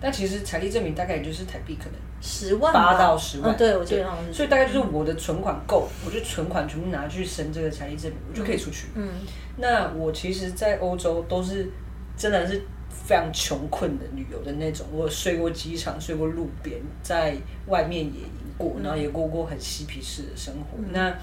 [0.00, 8.88] 但其实财力证明大概也就是台币可能十万八到十万，嗯对，我记得好像是，所以大概就是我的存款够，我就存款全部拿去申这个财力证明，我就可以出去。
[8.94, 9.08] 嗯，
[9.56, 11.70] 那我其实，在欧洲都是
[12.16, 14.84] 真的是非常穷困的旅游的那种。
[14.92, 20.78] 我睡过机场，睡过路边，在外面野营过，然后也过过很嬉皮士的生活。
[20.90, 21.16] 那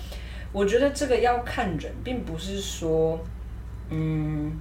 [0.53, 3.19] 我觉得这个要看人，并不是说，
[3.89, 4.51] 嗯。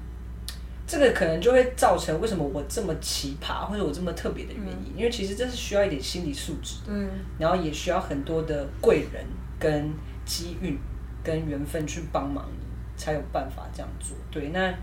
[0.86, 9.24] 这个可能就会造成为什么我这么奇葩或者我这么特别的原因，因为其实这是需要一点心理素质的，嗯然后也需要很多的贵人
[9.58, 9.90] 跟
[10.26, 10.78] 机遇
[11.22, 14.14] 跟缘分去帮忙你，才有办法这样做。
[14.30, 14.74] 对，那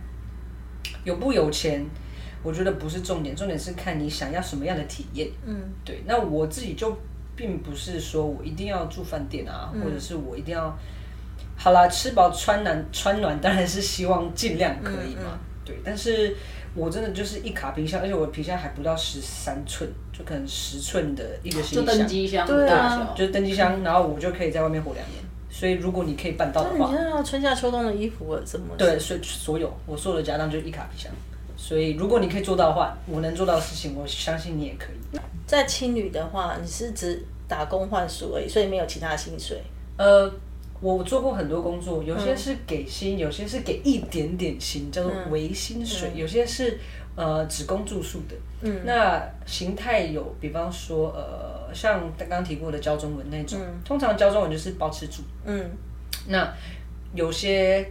[1.04, 1.86] 有不有钱，
[2.42, 5.30] 我觉得不是重点，重点是看你想要什么样的体验。
[5.46, 5.56] 嗯
[5.86, 6.98] 对，那我自己就
[7.36, 10.76] 并不是说我一定要住饭店啊，嗯或者是我一定要，
[11.56, 15.40] 好啦，吃饱穿暖穿暖，当然是希望尽量可以嘛。
[15.64, 16.36] 对，但是
[16.74, 25.24] 我真的就是一卡皮箱，而且我的皮箱还不到十三寸，就可能十寸的一个行就登李箱，机箱对啊小，就是登机箱，然后我就可以在外面活两年。
[25.50, 28.74] 所以如果你可以办到的话那你，要春夏秋冬的衣服怎么？
[28.78, 31.12] 对，所以所有我所有的家当就是一卡皮箱。
[31.58, 35.20] 所以如果你可以做到的话，我能做到的事情，我相信你也可以。
[35.46, 39.62] 在青旅的话，你是只打工换宿而已，所以没有其他薪水。
[39.98, 40.34] 呃，
[40.82, 46.80] 我做过很多工作，有些是给薪，有些是给一点点薪，叫做微薪水；有些是
[47.16, 48.36] 呃只供住宿的。
[48.62, 55.22] 嗯，那形态有，比方说呃，像刚刚提过的教中文那种，通常教中文就是包吃住。
[55.46, 55.70] 嗯，
[56.28, 56.52] 那
[57.14, 57.88] 有些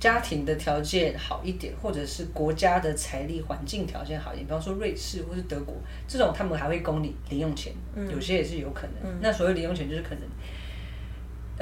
[0.00, 5.76] 家庭的条件好一点，或者是国家的财力环境条件好一点，比方说瑞士或是德国
[6.08, 7.72] 这种，他们还会供你零用钱，
[8.10, 9.20] 有些也是有可能。
[9.20, 10.22] 那所谓零用钱就是可能。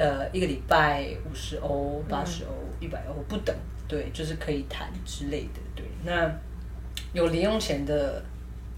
[0.01, 2.49] 呃，一个礼拜五十欧、八十欧、
[2.79, 3.55] 一百欧不等，
[3.87, 5.85] 对，就是可以谈之类的，对。
[6.03, 6.27] 那
[7.13, 8.19] 有零用钱的，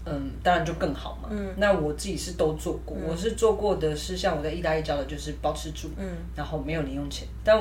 [0.04, 1.30] 嗯，当然就更好嘛。
[1.32, 1.54] 嗯。
[1.56, 6.06] 那我自己是都做过，我是做过的是像我在意大利教的，就是包吃住，嗯，
[6.36, 7.58] 然后没有零用钱，但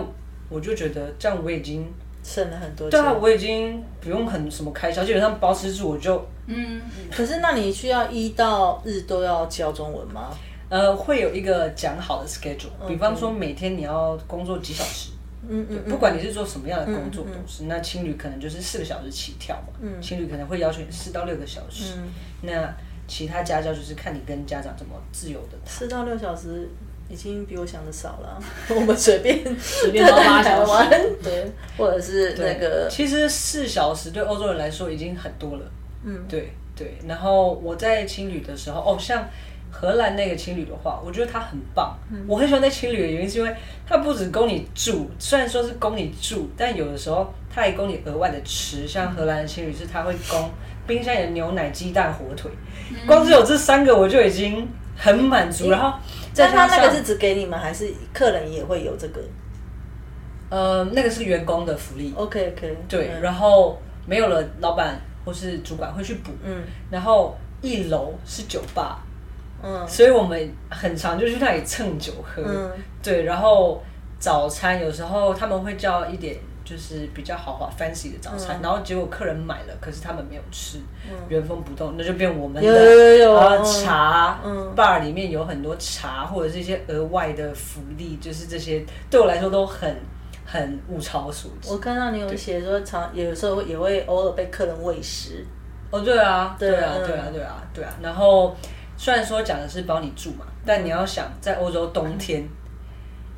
[0.50, 1.90] 我就觉得这样我已经，
[2.22, 3.00] 省了很多钱。
[3.00, 10.38] 对啊，我已经不用很什么开销，基本上包吃住我就嗯，可是那你需要一到日都要教中文吗？
[10.74, 15.12] 呃，会有一个讲好的 schedule，比方说每天你要工作几小时。
[15.48, 17.66] 嗯嗯，不管你是做什么样的工作都是。
[17.66, 21.94] 那青旅可能就是四个小时起跳嘛，嗯青旅可能会要求你四到六个小时。
[22.42, 22.74] 那
[23.08, 25.72] 其他家教就是看你跟家长怎么自由的谈。
[25.72, 26.68] 四到六小时
[27.08, 28.42] 已经比我想的少了。
[28.74, 35.72] 我们随便 随便到八小时对，或者是那个其实四小时对欧洲人来说已经很多了。
[36.04, 36.98] 嗯，对对。
[37.06, 39.24] 然后我在青旅的时候，哦，像。
[39.76, 41.98] 荷兰那个青旅的话，我觉得它很棒。
[42.28, 43.54] 我很喜欢那青旅的原因是因为
[43.88, 48.88] 它不止供你住，虽然说是供你住，但有的时候它还供你额外的吃。
[48.88, 50.50] 像荷兰的青旅是它会供
[50.86, 52.52] 冰箱里的牛奶、鸡蛋、火腿，
[53.08, 55.72] 光是有这三个我就已经很满足。
[55.72, 55.98] 然后
[56.32, 59.22] 再但他加上那个是只给你们，还是客人也会有这个
[60.50, 62.14] 呃，那个是员工的福利。
[62.16, 66.32] ？OK OK，对，然后没有了，老板或是主管会去补。
[66.46, 66.62] 嗯
[66.92, 69.02] 然后一楼是酒吧，
[69.64, 72.44] 嗯所以我们很常就去那里蹭酒喝。
[72.46, 73.82] 嗯对，然后
[74.20, 80.78] 早餐有时候他们会叫一点就是比较豪华 fancy 的早嗯餐，然后结果客人买了，可是他们没有吃，
[81.28, 82.68] 原封不动，那就变我们的。
[82.68, 89.94] 有有有然后嗯茶，嗯 bar 里面有很多茶或者是一些额外的福利，就是这些对我来说都很
[90.46, 91.70] 很物超所值。
[91.72, 95.46] 我看到你有写说常有时候也会偶尔被客人喂食，
[95.92, 97.94] 哦，对啊，对对啊，嗯对啊，对啊，对啊。
[98.02, 98.56] 然后
[98.98, 102.48] 虽然说讲的是帮你住嘛，但你要想在欧洲冬天，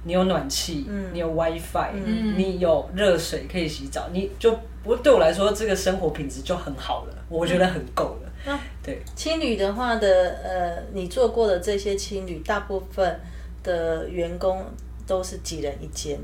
[0.03, 1.93] 你有暖气，你有 WiFi，、
[2.36, 8.32] 你有热水可以洗澡，你就不对我来说，这个生活品质就很好了，我觉得很够了。
[8.47, 10.08] 嗯对，青旅的话的
[10.43, 13.20] 呃，你做过的这些青旅，大部分
[13.64, 14.64] 的员工
[15.08, 16.20] 都是几人一间？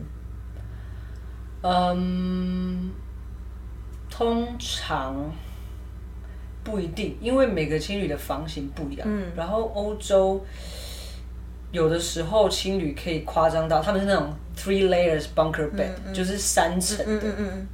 [1.63, 2.91] 嗯，
[4.09, 5.15] 通常
[6.63, 9.07] 不一定，因为每个青旅的房型不一样。
[9.09, 10.43] 嗯然后欧洲
[11.71, 17.25] 有的时候青旅可以夸张到，他们是那种 three layers bunker bed，、就是三层的，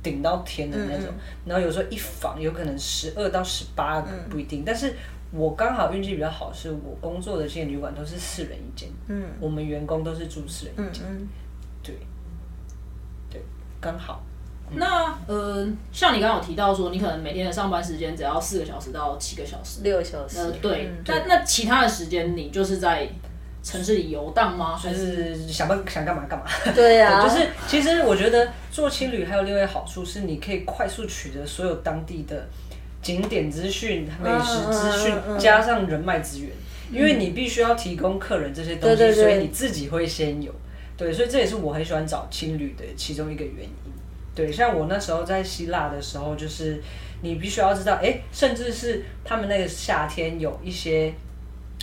[0.03, 1.11] 顶到天的那种。
[1.45, 4.63] 然后有时候一房有可能十二到十八个，不一定。
[4.63, 4.93] 但是
[5.31, 11.27] 我刚好运气比较好，是我工作的这些旅馆都是四人一间，嗯我们员工都是住四人一间，嗯嗯，
[11.83, 11.95] 对，
[13.29, 13.41] 对，
[13.81, 14.23] 刚好。
[14.75, 19.81] 那呃，像你刚刚有提到说，你可能每天的上班时间只要四个小时到七个小时。
[19.81, 20.39] 六小时。
[20.39, 23.07] 呃，对嗯，那那其他的时间你就是在
[23.63, 24.75] 城市里游荡吗？
[24.75, 26.45] 还就是是想办想干嘛干嘛。
[26.75, 32.47] 对啊， 就是其实我觉得做青旅还有另外一个好处是，你可以快速取得所有当地的
[33.01, 36.49] 景点资讯、美食资讯嗯嗯嗯，加上人脉资源，
[36.91, 40.53] 因为你必须要提供客人这些东西，对对对所以你自己会先有。
[40.97, 43.71] 对，所以这也是我很喜欢找青旅的其中一个原因。
[44.37, 46.79] 对，像我那时候在希腊的时候，就是
[47.23, 51.11] 你必须要知道，哎，甚至是他们那个夏天有一些，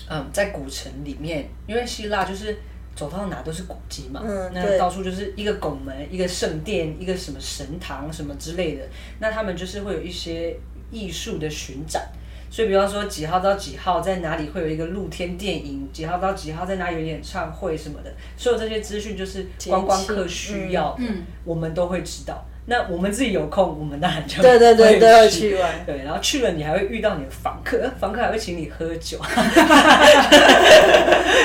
[0.08, 2.56] 嗯，在古城里面，因为希腊就是
[2.94, 8.88] 走到哪都是古迹嘛，那嗯那到处就是一个拱门、一个圣殿、一个什么神堂什么之类的，
[9.18, 10.56] 那他们就是会有一些
[10.92, 12.08] 艺术的巡展。
[12.54, 22.46] 所以，比方说几号到几号在哪里会有一个露天电影，几号到几号在哪里有演唱会什么的，所有这些资讯就是观光客需要的，嗯我们都会知道。
[22.66, 29.18] 那我们自己有空，我们当然就对对对会都要去玩对，然后去了你还会遇到你的房客，房客还会请你喝酒，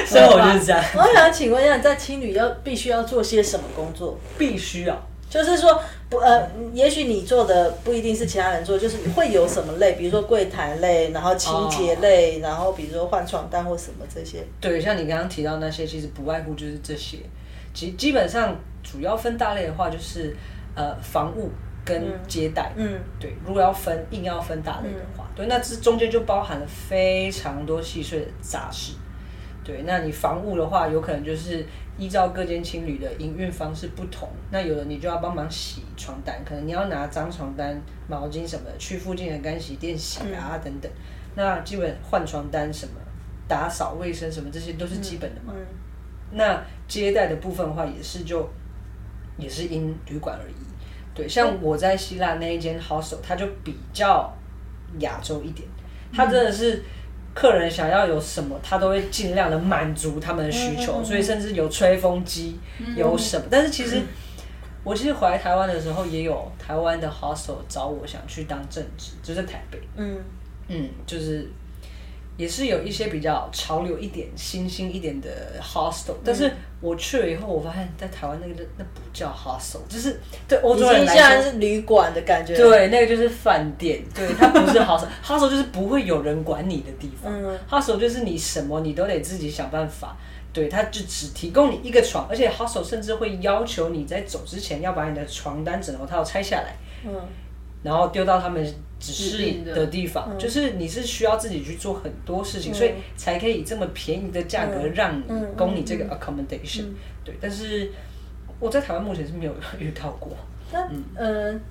[0.06, 4.16] 生活就是这样，我想请问一下，在青旅要必须要做些什么工作？
[4.38, 4.96] 必须啊。
[5.30, 14.44] 就是说，不呃，也许你做的不一定是其他人做，就是会有什么类，比如说柜台类，然后清洁类，然后比如说换床单或什么这些。
[14.60, 17.20] 对，像你刚刚提到那些，其实不外乎就是这些。
[17.72, 20.36] 基基本上主要分大类的话，就是
[20.74, 21.52] 呃房务
[21.86, 22.74] 跟接待。
[22.76, 23.36] 嗯，对。
[23.46, 28.94] 如果要分硬要分大类的话，对，那这中间就包含了非常多细碎的杂事。
[29.64, 31.64] 对，那你房务的话，有可能就是
[32.00, 40.90] 依照各间青旅的营运方式不同，那有的你就要帮忙洗床单，可能你要拿脏床单、毛巾什么的去附近的干洗店洗啊等等。
[41.36, 42.94] 那基本换床单什么、
[43.48, 45.54] 打扫卫生什么，这些都是基本的嘛。
[46.32, 48.50] 那接待的部分的话，也是就
[49.38, 50.56] 也是因旅馆而已。
[51.14, 54.34] 对，像我在希腊那一间 hostel，它就比较
[55.00, 55.68] 亚洲一点，
[56.14, 56.82] 它真的是。
[57.40, 62.60] 客人想要有什么，他都会尽量的满足他们的需求，所以甚至有吹风机，
[62.98, 63.46] 有什么。
[63.50, 64.02] 但是其实，
[64.84, 69.80] 我其实回来台湾的时候，也有台湾的 hostel 找我想去当正职，就是台北。
[69.96, 70.18] 嗯
[70.68, 71.50] 嗯，就是。
[72.40, 75.30] 也是有一些比较潮流一点、新兴一点的
[75.62, 80.18] hostel，但是我去了以后，我发现在台湾那个那不叫 hostel，就是
[80.48, 82.56] 对欧洲人来说是旅馆的感觉。
[82.56, 87.30] 对，那个就是饭店，对，它不是 hostel，hostel 就是不会有人管你的地方。
[87.30, 90.16] 嗯，hostel 就是你什么你都得自己想办法。
[90.54, 96.74] 对，他就只提供你一个床，而且 hostel 甚至会要求你在走之前要把你的床单、枕头套拆下来。
[97.06, 97.12] 嗯。
[97.84, 98.66] 然后丢到他们
[99.00, 105.24] 指示的地方，就是你是需要自己去做很多事情，所以才可以这么便宜的价格让你
[105.56, 106.86] 供你这个 accommodation。
[107.24, 107.90] 对，但是
[108.60, 110.36] 我在台湾目前是没有 遇到过。
[110.72, 111.62] 那嗯，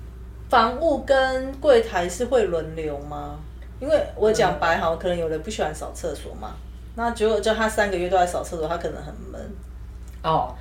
[0.49, 3.39] 房务跟柜台是会轮流吗？
[3.79, 6.55] 因为我讲白好，可能有人不喜欢扫厕所嘛，
[6.95, 9.39] 那结果叫他三个月都在扫厕所，他可能很闷。
[10.23, 10.55] 哦，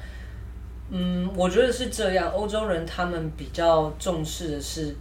[0.90, 2.30] 嗯，我觉得是这样。
[2.30, 4.94] 欧洲人他们比较重视的是。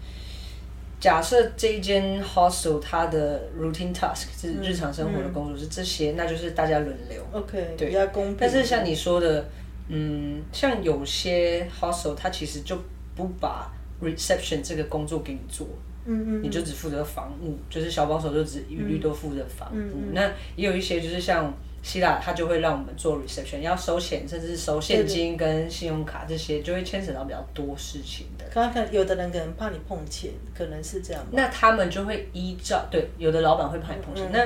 [1.00, 7.24] 假设这一间 hostel 它的 routine task 是日常生活的工作是这些，那就是大家轮流。
[7.32, 8.38] OK，对，比较公平。
[8.40, 9.48] 但是像你说的，
[9.90, 12.78] 嗯，像有些 hostel 它其实就
[13.16, 13.72] 不把
[14.02, 15.68] reception 这个工作给你做，
[16.06, 20.12] 嗯嗯，你就只负责房务，就是小帮手就只一律都负责房务。
[20.14, 21.54] 那也有一些就是像。
[21.88, 28.44] 希腊他就会让我们做 reception，要收钱，甚至是收现金跟信用卡这些，就会牵扯到比较多事情的。
[28.52, 31.26] 可能有的人可能怕你碰钱，可能是这样。
[31.32, 34.30] 那他们就会依照对，有的老板会怕你碰钱。
[34.34, 34.46] 那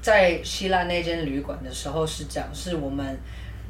[0.00, 3.18] 在希腊那间旅馆的时候是这样，是我们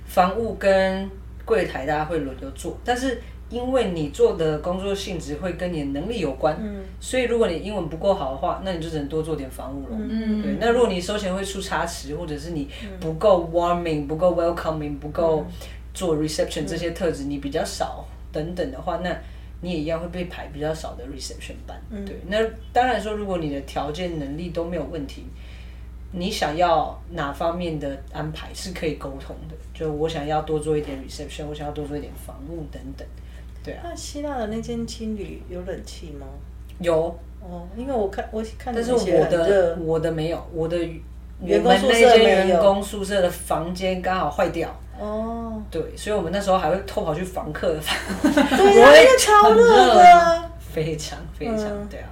[0.04, 1.10] 房务跟
[1.46, 3.18] 柜台大家会轮流做，但是。
[3.50, 6.58] 因为你做的工作性质会跟你的能力有关，
[6.98, 9.96] 所以如果你英文不够好的话，那你就只能多做点防务了。
[9.98, 12.68] 嗯对，那如果你收钱会出差池，或者是你
[12.98, 15.44] 不够 warming、不够 welcoming、不够
[15.92, 19.14] 做 reception 这些特质你比较少等等的话，那
[19.60, 21.80] 你也一样会被排比较少的 reception 班。
[22.04, 22.38] 对，那
[22.72, 25.24] 当然说，如果你的条件能力都没有问题，
[26.10, 29.54] 你想要哪方面的安排是可以沟通的。
[29.72, 33.06] 就我想要多做一点 reception，我想要多做一点防务等等。
[33.64, 36.26] 对啊，那希腊的那间青旅有冷气吗？
[36.78, 36.94] 有
[37.40, 40.76] 哦，因为我看我看，但是我的我的没有，我的
[41.42, 44.68] 员工宿舍员工宿舍的房间刚好坏掉
[45.00, 45.62] 哦。
[45.70, 52.08] 对，所以我们那时候还会偷跑去房客的房，对啊， 那个超热的，非常非常对啊。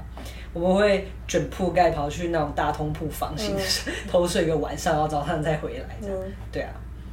[0.55, 3.57] 我们会卷铺盖跑去那种大通铺房型
[4.11, 6.17] 偷睡个晚上，然后早上再回来这样。
[6.51, 6.71] 对啊。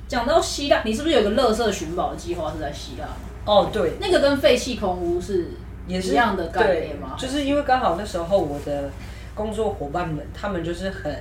[0.08, 3.08] 讲到希腊，你是不是有个乐色寻宝的计划是在希腊？
[3.50, 5.48] 哦，对，那个跟废弃空屋是
[5.88, 7.16] 也是一样的概念吗？
[7.18, 8.92] 就是因为刚好那时候我的
[9.34, 11.20] 工作伙伴们，他们就是很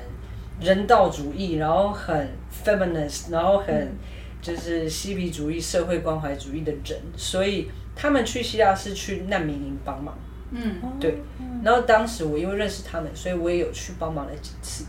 [0.60, 2.28] 人道主义，然后很
[2.62, 3.96] feminist，然后很
[4.42, 10.14] 就是嬉皮主义、社会关怀主义的人，所以他们去希腊是去难民营帮忙。
[10.50, 11.22] 嗯，对。
[11.64, 14.84] 然后当时我因为认识他们，所以我也有去帮忙了几次。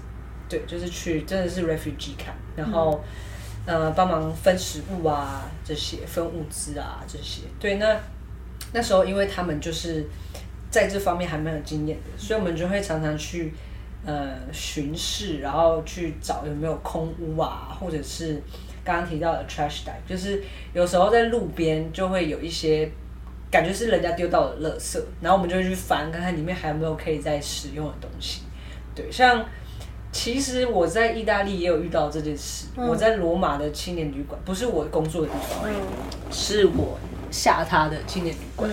[0.49, 3.01] 对，就是去真的是 refugee camp，然后。
[3.65, 7.43] 呃，帮忙分食物啊，这些分物资啊，这些。
[7.59, 7.95] 对，那
[8.73, 10.03] 那时候因为他们就是
[10.71, 13.53] 在这方面还蛮有经验的，所以我们就会常常去
[14.05, 18.41] 呃巡视，然后去找有没有空屋啊，或者是
[18.83, 20.41] 刚刚提到的 trash bag，就是
[20.73, 22.89] 有时候在路边就会有一些
[23.51, 28.41] 感觉是人家丢到的垃圾，然后我们就去翻，看看里面还有没有可以再使用的东西。
[28.95, 29.45] 对，像。
[30.11, 32.65] 其实我在意大利也有遇到这件事。
[32.75, 35.69] 我在罗马的青年旅馆，不是我工作的地方，
[36.31, 36.97] 是我
[37.31, 38.69] 下榻的青年旅馆。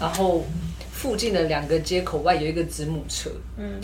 [0.00, 0.44] 然后
[0.90, 3.30] 附近的两个街口外有一个子母车。
[3.58, 3.78] 嗯，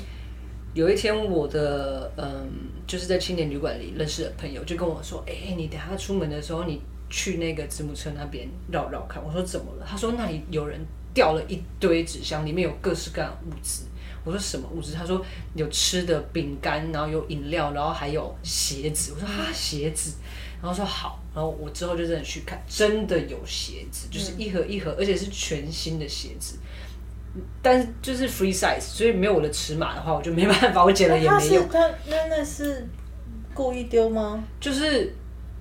[0.72, 2.50] 有一天我的嗯，
[2.86, 6.80] 就是在青年旅馆里认识的朋友就跟我说：“哎，你等下出门的时候，你
[7.10, 10.80] 去那个子母车那边绕绕看。”我说：“怎么了？”他说：“那里有人
[11.12, 13.84] 掉了一堆纸箱，里面有各式各样的物资。
[14.24, 14.94] 我说什么物资？
[14.94, 19.12] 他说有吃的饼干，然后有饮料，然后还有鞋子。
[19.14, 20.14] 我说啊鞋子，
[20.62, 26.56] 然后说好，然后我之后就真的去看，真的有鞋子，就是一盒一盒，而且是全新的鞋子。
[27.60, 31.64] 但是就是 free size，所以没有我的尺码的话，我就没办法，我捡了也没有。
[31.64, 32.86] 他那那是
[33.52, 34.42] 故意丢吗？
[34.60, 35.12] 就是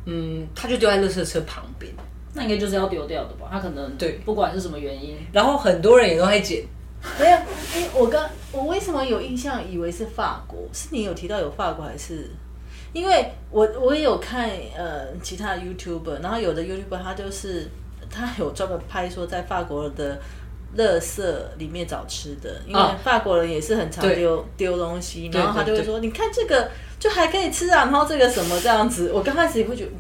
[0.05, 1.91] 嗯，他就丢在垃圾车旁边，
[2.33, 3.47] 那应该就是要丢掉的吧？
[3.51, 6.63] 他可能对不管是什么原因，然后很多人也都在捡。
[7.19, 7.37] 没有，
[7.75, 10.59] 因为我刚我为什么有印象以为是法国？
[10.71, 12.29] 是你有提到有法国还是？
[12.93, 14.47] 因为我我也有看
[14.77, 17.67] 呃其他的 YouTuber，然后有的 YouTuber 他就是
[18.09, 20.21] 他有专门拍说在法国的
[20.77, 21.23] 垃圾
[21.57, 29.91] 里面找吃的，因为啊法国人也是很常对丢丢东西，然后他就会说你看这个就还可以吃啊，然后这个什么这样子，我刚开始也会觉得。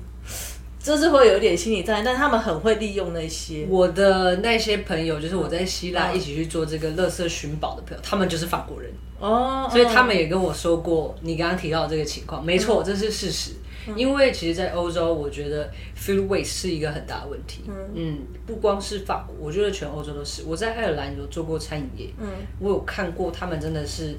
[0.83, 3.65] 就是会有一点心理障碍，但他们很会利用那些。
[3.69, 13.53] 我的那些朋友，就是我在希腊一起去做这个垃圾寻宝的朋友，他们就是法国人，哦，所以他们也跟我说过你刚刚提到的这个情况，没错，这是事实。
[13.97, 17.63] 因为其实，在欧洲，我觉得 food waste 是一个很大的问题。
[17.93, 20.43] 嗯，不光是法国，我觉得全欧洲都是。
[20.45, 22.27] 我在爱尔兰有做过餐饮业，嗯，
[22.59, 24.15] 我有看过他们真的是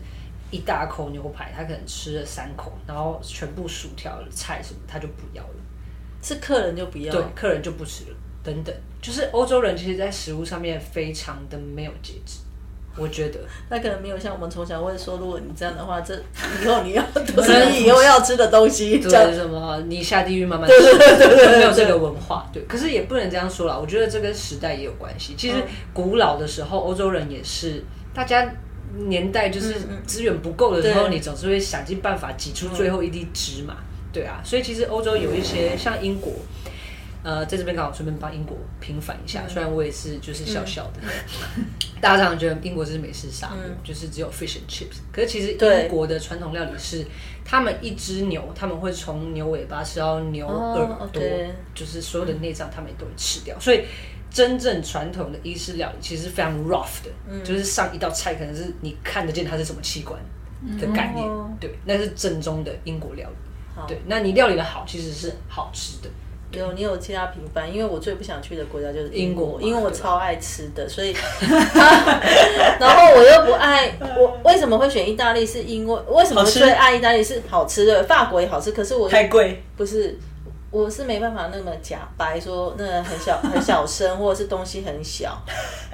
[0.50, 5.56] 一大口牛排，他可能吃了三口，然后全部薯条、菜什么他就不要了。
[6.24, 7.12] 是客人就不要。
[7.12, 12.38] 对，客人就不吃了，等等，就是欧洲人其实，在食物上面非常的没有节制，
[12.96, 13.38] 我觉得。
[13.68, 17.04] 他可能没有像我们从小会说，如果你这样的话，这以后你要
[17.70, 20.76] 你以后要吃的东西，对，什么你下地狱慢慢吃，
[21.56, 22.50] 没有这个文化。
[22.52, 25.34] 对，可是也不能这样说啦，我觉得这跟时代也有关系。
[25.36, 25.56] 其实
[25.92, 28.50] 古老的时候，欧洲人也是大家。
[28.96, 29.74] 年代就是
[30.06, 33.74] 资源不够的时候，你总是会想尽办法挤出最后一滴汁嘛，
[34.14, 34.40] 对啊。
[34.42, 36.32] 所以其实欧洲有一些像英国，
[37.22, 41.00] 呃，在这边刚好顺便帮英国平反一下，虽然我也是就是小小的，
[42.00, 44.98] 大家常常觉得英国是美食沙漠，就是只有 fish and chips。
[45.12, 47.04] 可是其实英国的传统料理是，
[47.44, 51.22] 他们一只牛，他们会从牛尾巴吃到牛耳哦朵
[51.74, 53.58] 就是所有的内脏他们也都会吃掉。
[53.58, 53.84] 所以
[54.30, 60.20] 真正传统的意式料理其实是非常 rough 的，就是上一道菜可能是你看得见它是什么器官
[60.78, 63.36] 的概念，哦对，那是正宗的英国料理。
[64.06, 66.08] 那你料理的好，其实是好吃的。
[66.52, 71.12] 有你有其他平凡，因为我最不想去的国家就是英国嘛因为我超爱吃的，所以，
[72.78, 75.44] 然后我又不爱我为什么会选意大利？
[75.44, 80.16] 是因为为什么最爱意大利是好吃的，法国也好吃，可是我太贵，不是。
[80.70, 85.40] 我是没办法那么假白说那个很小 很小声，或者是东西很小。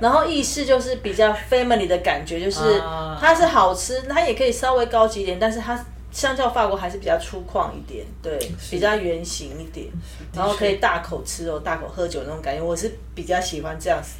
[0.01, 5.78] 然后意式就是比较 family 的感觉，就是啊它是好吃，它也可以稍微高级一点，但是它
[6.11, 8.38] 相较法国还是比较粗犷一点，对，
[8.70, 9.86] 比较圆形一点，
[10.34, 12.62] 然后可以大口吃肉、大口喝酒那种感觉。
[12.62, 14.18] 我是比较喜欢这样子。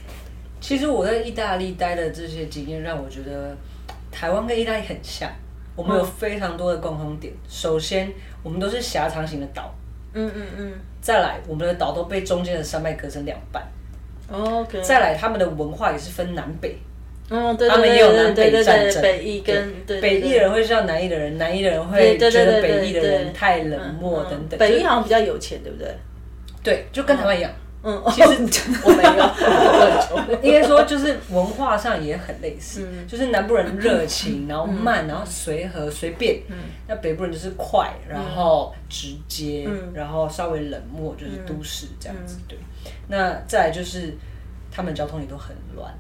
[0.61, 3.57] 其实我在意大利待的这些经验，让我觉得
[4.13, 5.31] 台湾跟意大利很像，
[5.75, 7.33] 我们有非常多的共同点。
[7.49, 8.13] 首先，
[8.43, 9.75] 我们都是狭长型的岛，
[10.13, 13.67] 嗯嗯嗯再来，我们的岛都被中间的山脉隔成两半。
[14.31, 14.83] ，OK。
[14.83, 16.79] 再来，他们的文化也是分南北，
[17.31, 19.03] 嗯，对他们对也有南对对对对，北战争。
[19.03, 24.59] 北翼跟北翼的人会笑南翼的人，南翼的人会觉得北翼的人太冷漠嗯等等。
[24.59, 25.89] 北翼好像比较有钱，对不对？
[26.63, 27.51] 对，就跟台湾一样。
[27.83, 28.29] 嗯，其实
[28.85, 36.57] 我没有， 应该说就是文化上也很类似，嗯就是南部人热情，然后慢，然后随和随便，嗯
[36.87, 42.37] 那北部人就是快，然后直接，嗯然后稍微冷漠，就是都市这样子。
[42.47, 42.59] 对，
[43.09, 44.15] 那再来就是
[44.81, 45.93] 他们交通也都很乱，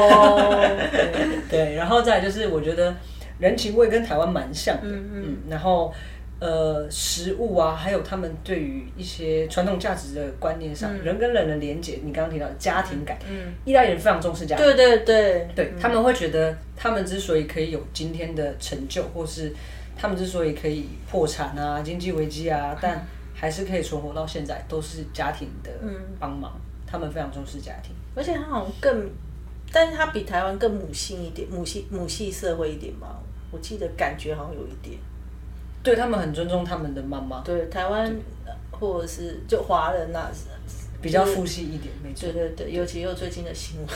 [0.00, 0.76] 哦，
[1.48, 2.92] 对，然后再来就是我觉得
[3.38, 5.92] 人情味跟台湾蛮像的，嗯然后。
[6.40, 14.64] 呃，食物啊，还有他们对于一些传统价值的观念上，人跟人的连接，你刚刚提到的家庭感，嗯，意大利人非常重视家庭。
[14.64, 15.46] 对对对。
[15.54, 19.52] 对，他们会觉得他们之所以可以有今天的成就，或是
[19.98, 25.70] 他们之所以可以破产啊、经济危机啊，但还是可以存活到现在，都是家庭的
[26.18, 26.58] 帮忙。
[26.90, 27.94] 他们非常重视家庭。
[28.14, 29.10] 而且他好像更，
[29.72, 33.20] 但是他比台湾更母性一点，母系母系社会一点吧。
[33.50, 34.98] 我记得感觉好像有一点。
[35.82, 38.06] 对他们很尊重他们的妈妈，对，台湾
[38.44, 40.30] 呃或者是就华人呐、
[41.00, 42.50] 比较父系一点，没错对。
[42.50, 43.88] 对对，尤其又最近的新闻，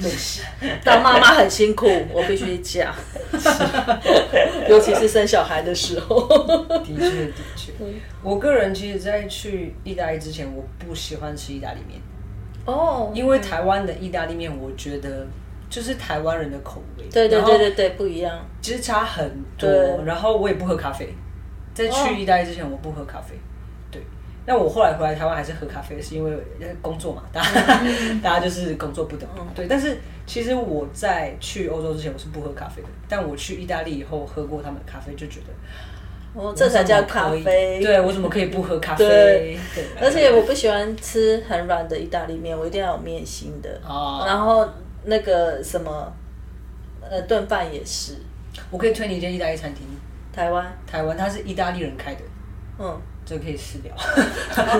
[0.00, 0.42] 对是
[0.84, 2.94] 当妈妈很辛苦，我必须讲，
[4.70, 6.28] 尤其是生小孩的时候。
[6.84, 7.72] 的确的确。
[8.22, 12.00] 我个人其实，在去意大利之前，我不喜欢吃意大利面，
[12.66, 15.26] 哦，因为台湾的意大利面，我觉得
[15.70, 17.04] 就是台湾人的口味。
[17.10, 18.38] 对对对对对，不一样。
[18.60, 19.70] 其实差很多。
[20.04, 21.08] 然后我也不喝咖啡，
[21.72, 23.34] 在哦去意大利之前我不喝咖啡，
[23.90, 24.02] 对。
[24.44, 27.80] 那我后来回来台湾还是喝咖啡，是因为呃工作嘛，大家、
[28.22, 29.42] 大家就是工作不得不。
[29.54, 35.46] 对，但是其实我在去欧洲之前我是不喝咖啡的，但我去意大利以后喝过他们的咖啡，就觉得
[36.36, 37.80] 哦，这才叫咖啡。
[37.82, 39.06] 对我怎么可以不喝咖啡？
[39.06, 43.80] 对对，而且我不喜欢吃很软的意大利面，我一定要有面心的。
[43.88, 44.68] 哦然后
[45.04, 46.12] 那个什么，
[47.08, 48.14] 呃，炖饭也是，
[48.70, 49.86] 我可以推你一间意大利餐厅，
[50.34, 52.20] 台湾，台湾它是意大利人开的，
[52.78, 53.94] 嗯，这可以私聊。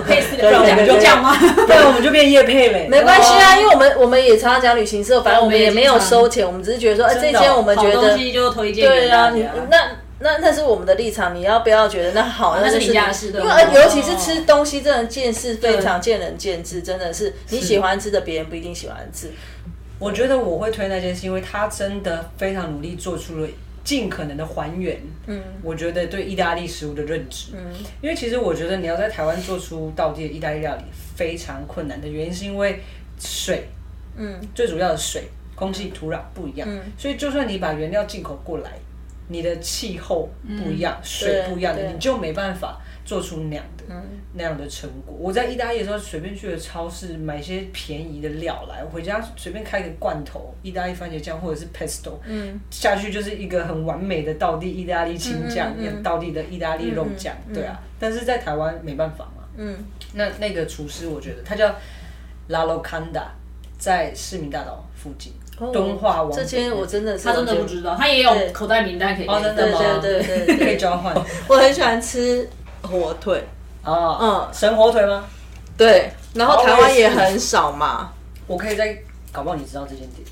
[0.05, 1.33] 可以个两个就这样吗？
[1.65, 2.87] 对，我们就变叶配嘞。
[2.87, 9.43] 没关系啊，因为我们我们也常常讲旅行社，反正我们也没有收钱，我们只是觉得说，哎，这间我们好觉得，东西就推荐给对啊，你。
[9.69, 9.77] 那
[10.19, 12.57] 那那是我们的立场，你要不要觉得那好？
[12.59, 19.29] 那是就是你家的事对因为呃尤其是吃东西，真的见识非常见仁见智，真的是你喜欢吃的，别人不一定喜欢吃。
[19.99, 23.47] 我觉得我会推那件事因为他真的非常努力做出了
[23.83, 24.99] 尽可能的还原。
[25.25, 27.53] 嗯，我觉得对意大利食物的认知。
[27.53, 27.59] 嗯，
[28.01, 30.83] 因为其实我觉得你要在台湾做出道地的意大利料理
[31.15, 32.79] 非常困难的原因，是因为
[33.19, 33.67] 水，
[34.15, 35.23] 嗯，最主要的水、
[35.55, 36.67] 空气、土壤不一样。
[36.69, 38.71] 嗯，所以就算你把原料进口过来，
[39.27, 43.83] 你的气候不一样，水不一样的，你就没办法做出那样的、
[44.33, 45.15] 那样的成果。
[45.19, 57.81] 我在意大利的时候，随便去了超市买一些便宜的料来，我回家随便开个罐头，意大利番茄酱或者是 pesto，嗯，下去就是一个很完美的道地意大利青酱，也道地的意大利肉酱，对啊。
[57.99, 59.75] 但是在台湾没办法嘛，嗯，
[60.13, 61.75] 那那个厨师我觉得他叫
[62.47, 63.25] La Locanda，
[63.77, 65.33] 在市民大道附近。
[65.57, 69.79] 敦化王这间我真的是，他真的不知道，他也有口袋名单可以给哦，真的吗？
[70.01, 71.15] 对对可以交换。
[71.49, 72.47] 我很喜欢吃
[72.83, 73.43] 火腿，
[73.83, 75.25] 哦，嗯，神火腿吗？
[75.75, 78.11] 对，然后哦台湾也很少嘛。
[78.45, 78.97] 我可以在，
[79.31, 80.25] 搞不好你知道这间店，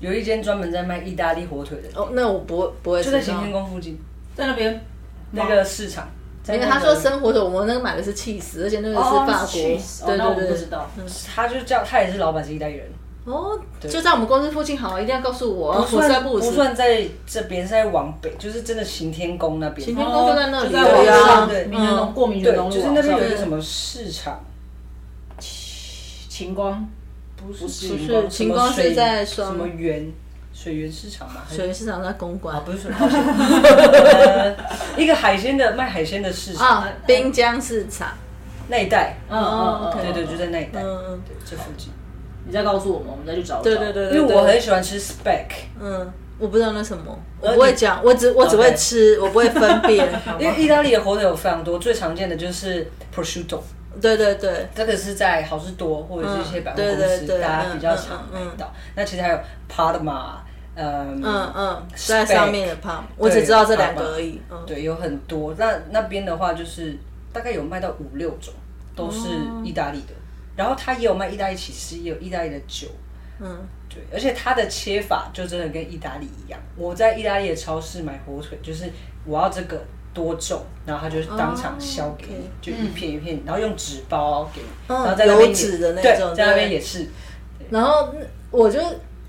[0.00, 3.98] 有一间专门在卖意大利火腿的，哦，那我不会不会就在行天宫附近
[4.34, 4.84] 在那边
[5.30, 6.08] 那个市场。
[6.48, 9.60] 因为他说生火腿，我们那个买的是 cheese，而且那个是法国，
[10.04, 10.50] 哦对对对。
[10.52, 10.88] 不知道。
[11.34, 12.86] 他就叫他也是老板是意大利人，
[13.26, 15.96] 哦，就在我们公司附近，好，一定要告诉我，不
[16.36, 19.84] 我算在这边，是在往北，就是真的行天宫那边。
[19.84, 20.70] 行天宫就在那里。
[20.70, 21.26] 对啊。
[21.26, 21.64] 上，对。
[22.14, 24.40] 过民权东，路，就是那边有一个什么市场，
[25.40, 26.88] 晴光，
[27.36, 30.12] 不是不是晴光，晴光是什么水在双什么园
[30.54, 31.42] 水源市场嘛？
[31.50, 32.54] 水源市场在公馆。
[32.54, 33.20] 啊，不是水，抱歉。
[33.26, 34.56] 呃
[34.96, 36.64] 一个海鲜的卖海鲜的市场。
[36.82, 38.10] 啊，滨江市场。
[38.68, 41.90] 那一带，嗯嗯嗯，对对，就在那一带，嗯嗯，对，这附近。
[42.46, 43.62] 你再告诉我们，我们再去找找。
[43.62, 45.46] 对对对，因为我很喜欢吃 speck，
[45.80, 50.08] 嗯，我不知道那什么，我呃不会讲，我只我只会吃，我不会分辨。
[50.38, 53.58] 因为意大利的火腿有非常多，最常见的就是 prosciutto，
[54.00, 58.72] 对对对，这个是在好事多或者是一些百货公司，对对对大家比较常买到。
[58.94, 59.38] 那其实还有
[59.68, 60.36] Parma，
[60.76, 64.40] 嗯嗯嗯，在上面的 parma，，我只知道这两个而已。
[64.50, 65.54] 嗯，对，有很多。
[65.58, 66.96] 那那边的话，就是
[67.32, 68.52] 大概有卖到五六种，
[68.94, 69.28] 都是
[69.64, 70.12] 意大利的。
[70.56, 72.88] 然后它也有卖意大利起司，也有意大利的酒。
[73.38, 76.58] 嗯，对，而且它的切法就真的跟意大利一样。
[76.74, 78.90] 我在意大利的超市买火腿，就是
[79.26, 79.78] 我要这个
[80.14, 87.06] 多重，然后他就是当场削给你，哦就一片一片，然后用纸包给你，嗯然后在那边纸的那对种在那边也是。
[87.68, 88.14] 然后
[88.50, 88.80] 我就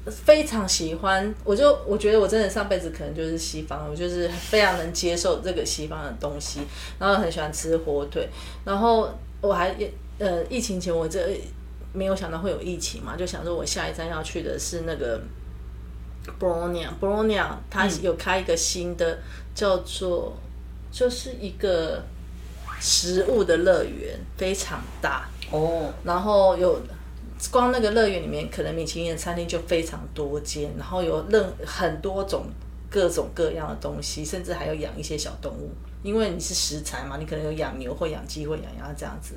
[0.06, 6.62] 非常喜欢，我就我觉得我真的上辈子可能就是西方，我就是非常能接受这个西方的东西，
[6.98, 8.26] 然后很喜欢吃火腿，
[8.64, 9.10] 然后
[9.42, 9.76] 我还
[10.20, 11.40] 呃疫情前我这
[11.94, 15.22] 没有想到会有疫情嘛，就想说我下一站要去的是那个
[16.40, 19.18] Bologna，Bologna 它有开一个新的、
[19.56, 20.36] 叫做
[20.92, 22.04] 就是一个
[22.80, 25.28] 食物的乐园，非常大。
[25.50, 26.82] 哦，然后有
[27.50, 32.46] 光那个乐园里面，可能米其林的餐厅就非常多间，然后有任很多种
[32.90, 35.72] 各种各样的东西，甚至还有养一些小动物，
[36.04, 39.36] 因为你是食材嘛，你可能有养牛或养鸡或养鸭这样子。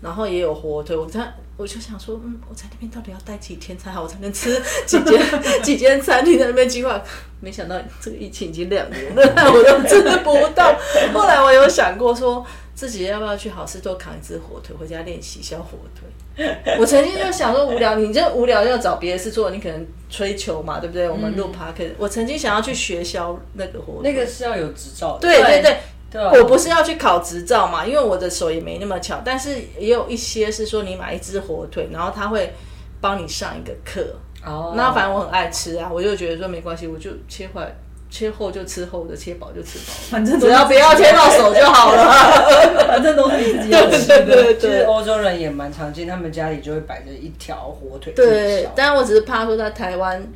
[0.00, 1.20] 然后也有火腿，我在
[1.56, 5.20] 我就想说，嗯，我在那边到底要待几天才好，我才能吃几间
[5.62, 7.02] 几间餐厅在那边计划。
[7.40, 9.22] 没想到这个疫情已经两年了，
[9.52, 10.76] 我都吃不到。
[11.12, 12.44] 后来我有想过说，
[12.74, 16.46] 自己要不要去好事多扛一只火腿回家练习削火腿。
[16.78, 21.08] 我曾经就想说无聊，你就无聊要找别的事做，你可能吹球嘛，对不对？
[21.08, 25.20] 我们录 p o d 我曾经想要去学削那个火腿，那个是要有执照的。
[25.20, 25.76] 对对对。
[26.10, 32.52] 对啊我不是要去考执照嘛，因为我的手也没那么巧，但是也有一些是说你买一只火腿，然后他会
[33.00, 34.14] 帮你上一个课。
[34.44, 37.74] 哦，那反正我很爱吃啊，我就觉得说没关系，我就切坏。
[38.10, 42.02] 切厚就吃厚的，切薄就吃薄的， 反正只要不要切到手就好了。
[42.88, 44.54] 反正都是你自己要吃 对对的。
[44.54, 48.14] 其实对欧洲人也蛮常见，他们家里就会摆着一条火腿。
[48.14, 50.26] 对削，但我只是怕说在台湾，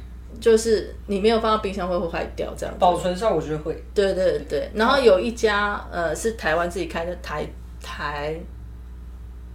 [0.42, 2.74] 就是你没有放到冰箱会会坏掉这样。
[2.78, 3.80] 保存上我觉得会。
[3.94, 7.46] 对对对，然后有一家呃是台湾自己开的台
[7.80, 8.36] 台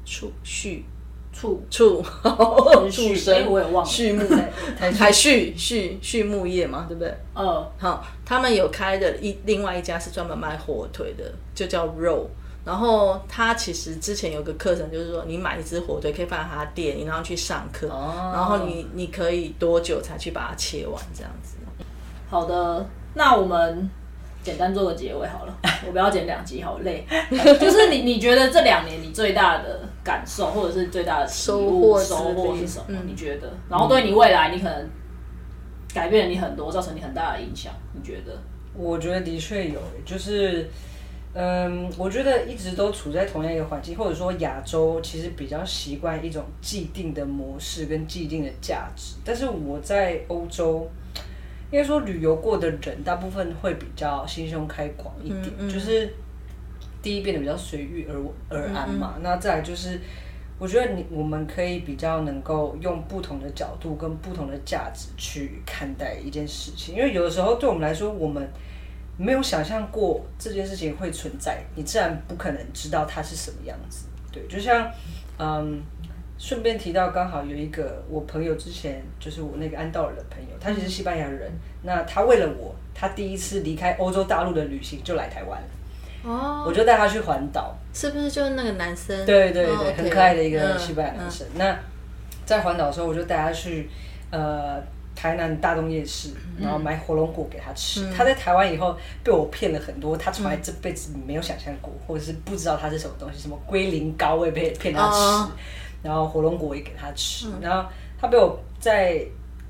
[0.06, 0.82] 畜畜
[1.34, 4.24] 畜畜畜畜生， 哎我也忘了畜牧
[4.80, 7.14] 台畜畜畜牧业嘛，对不对？
[7.36, 11.24] 嗯，好，他们有开的一另外一家是专门卖火腿的，
[11.54, 12.30] 就叫肉。
[12.68, 21.56] 然后他其实之前有个课程，就是说你买一只火腿可以放在他店里，然后去上课，哦然后你你可以多久才去把它切完这样子？
[22.30, 23.90] 好的，那我们
[24.44, 25.58] 简单做个结尾好了，
[25.88, 27.08] 我不要剪两集，好累。
[27.32, 32.86] 就是你你觉得这两年你最大的感受，或者是最大的收悟获收获是什么？
[32.90, 33.50] 嗯你觉得？
[33.70, 34.90] 然后对你未来，你可能
[35.94, 38.38] 改变了你很多，造成你很大的影响，你觉得？
[38.74, 40.70] 我觉得的确有，就是，
[41.38, 50.90] 嗯，我觉得一直都处在同样一个环境，或者说亚洲其实比较习惯一种既定的模式跟既定的价值，但是我在欧洲，
[51.72, 55.70] 应该说旅游过的人，大部分会比较心胸开广一点，嗯嗯。
[55.70, 56.12] 就是
[57.02, 58.16] 第一变得比较随遇而
[58.50, 60.00] 而安嘛，那再来就是。
[60.60, 68.50] 我觉得你我们可以比较能够用不同的角度跟不同的价值去看待一件事情，因为有的时候对我们来说，我们
[69.18, 74.06] 没有想象过这件事情会存在，你自然不可能知道它是什么样子。
[74.32, 74.90] 对，就像
[75.40, 75.82] 嗯，
[76.38, 81.52] 顺便提到，刚好有一个我朋友之前就是我那个安道尔的朋友，他其实是西班牙人，
[81.82, 85.60] 那他为了我，他第一次离开欧洲大陆的旅行就来台湾
[86.66, 87.76] 我就带他去环岛。
[87.94, 89.26] 是不是就是那个男生？
[89.26, 91.48] 对对对，很可爱的一个嗯西班牙男生。
[91.56, 91.76] 那
[92.46, 93.90] 在环岛的时候，我就带他去
[94.30, 94.80] 呃
[95.18, 98.08] 台南大东夜市，然后买火龙果给他吃。
[98.14, 105.52] 他在台湾以后被我骗了很多，他从来这辈子没有想象过，或者是不知道它是什么东西，什么龟苓膏我也被骗他吃，哦
[106.04, 107.90] 然后火龙果也给他吃，然后
[108.22, 109.26] 他被我在。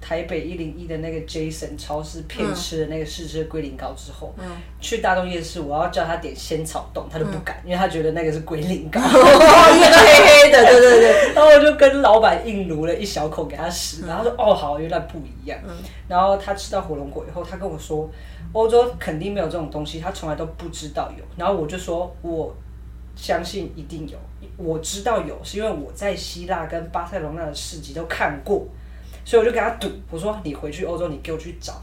[0.08, 4.46] 台北一零一的那个 Jason 超市骗吃的那个试吃的龟苓膏之后，嗯
[4.80, 9.02] 去大东夜市，我要叫他点仙草冻，他就不敢，因为他觉得那个是龟苓膏。
[9.02, 11.34] 哦，因为黑黑的，对对对。
[11.36, 15.60] 然后我就跟老板硬撸了一小口给他吃，然后他说哦好，原来不一样。
[16.08, 18.10] 然后他吃到火龙果以后，他跟我说，
[18.54, 21.24] 欧洲肯定没有这种东西，他从来都不知道有。
[21.36, 22.56] 然后我就说我
[23.14, 24.18] 相信一定有，
[24.56, 28.66] 我知道有，是因为我在希腊跟巴塞罗那的市集都看过，
[29.28, 31.74] 所以我就跟他赌，我说你回去欧洲，你给我去找。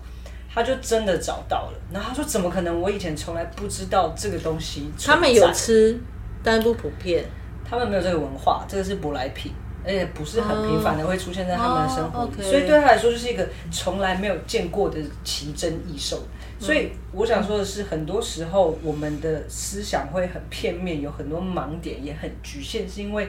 [0.51, 2.81] 他就真的找到了，然后他说：“怎么可能？
[2.81, 6.01] 我以前从来不知道这个东西。”他们有吃，
[6.43, 7.23] 但不普遍。
[7.69, 9.53] 他们没有这个文化，这个是舶来品，
[9.85, 16.23] 而且不是很频繁的会出现在他们的生活里，所以对他来说就是一个从来没有见过的奇珍异兽。
[16.59, 23.29] 所以我想说的是，很多时候我们的思想会很片面，有很多盲点，也很局限，是因为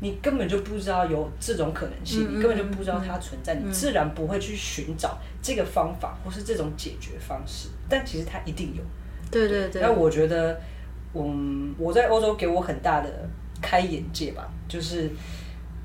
[0.00, 8.82] 你根本就不知道有这种可能性，你根本就不知道它存在，你自然不会去寻找这个方法或是这种解决方式，但其实它一定有。
[9.30, 9.90] 对对对那。
[9.90, 10.60] 我觉得，
[11.14, 13.10] 嗯，我在欧洲给我很大的
[13.60, 15.10] 开眼界吧，就是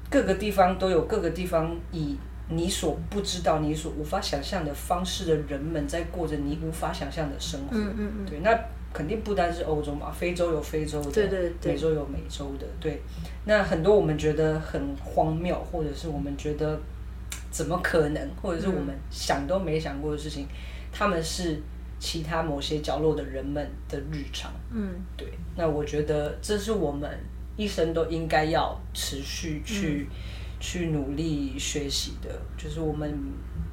[0.09, 2.17] 各个地方都有各个地方以
[2.49, 7.67] 你所不知道、你所无法想象的方式的人们在过着你无法想象的生活。
[7.71, 8.25] 嗯嗯嗯。
[8.25, 8.53] 对，那
[8.93, 13.01] 肯定不单是欧洲嘛，非洲有非洲的，对对对美洲有美洲的，对。
[13.45, 16.79] 那很多我们觉得很荒谬，或者是我们觉得
[17.49, 20.45] 怎么可能，或者是我们想都没想过的事情，
[20.91, 21.61] 他们是
[21.99, 24.51] 其他某些角落的人们的日常。
[24.71, 27.09] 嗯，对，那我觉得这是我们
[27.55, 30.07] 一生都应该要持续去、
[30.59, 33.17] 去努力学习的，就是我们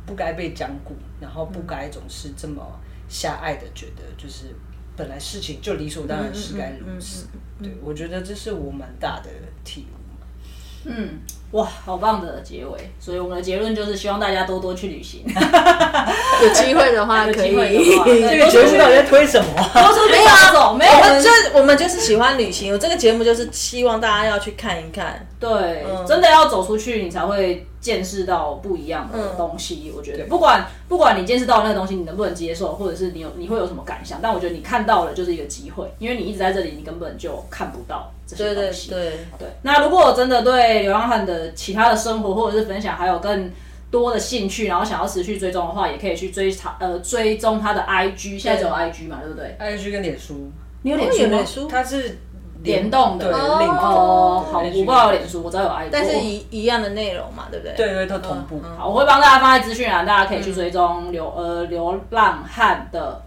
[0.07, 2.63] 不该被讲古，然后不该总是这么
[3.09, 4.55] 狭隘的觉得，就是
[4.99, 7.29] 本来事情就理所当然是该如此。
[7.63, 9.31] 对，我觉得这是我蛮大的
[9.65, 10.91] 体悟。
[10.91, 11.21] 嗯，
[11.53, 12.91] 哇，好棒的结尾。
[13.01, 15.25] 所以我们的结论就是希望大家多多去旅行，
[16.43, 17.51] 有机会的话 有可以。
[17.51, 19.71] 机会的话这个节目到底在推什么啊？
[19.73, 25.27] 多出去走走，没有 我们人就我们就是喜欢旅行，我这个节目就是希望大家要去看一看。
[25.41, 29.91] 对，嗯真的要走出去，你才会见识到不一样的东西。
[29.97, 38.91] 我觉得，不管不管你见识到那个东西，你能不能接受，或者是你有你会有什么感想，但我觉得你看到了就是一个机会，因为你一直在这里，你根本就看不到这些对对东西。
[38.91, 43.51] 对，对，那如果我真的对流浪汉的其他的生活或者是分享还有更
[43.91, 50.51] 多的兴趣，然后想要持续追踪的话，也可以去追查呃追踪他的 IG，现在只有 IG 嘛，对不对？IG 跟脸书，
[50.83, 51.47] 你有脸书脸？
[51.47, 52.19] 书，它是
[52.63, 53.25] 联动的。
[53.33, 57.75] 对哦好，我不知道有脸书，我知道有 IG，但是一一样的内容嘛，对不对？
[57.77, 58.61] 对对，它同步。
[58.63, 63.23] 嗯好，我会帮大家放在资讯栏，大家可以去追踪流、呃流浪汉的，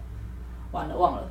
[0.70, 1.24] 完了忘了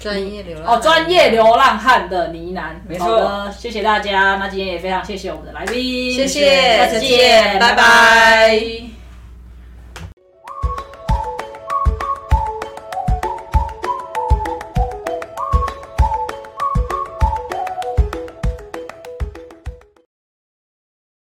[0.00, 2.74] 专业流浪哦，专业流浪汉的呢喃。
[2.86, 3.06] 没错。
[3.06, 4.36] 好的，谢谢大家。
[4.36, 8.97] 那今天也非常谢谢我们的来宾，谢谢下次再见，拜拜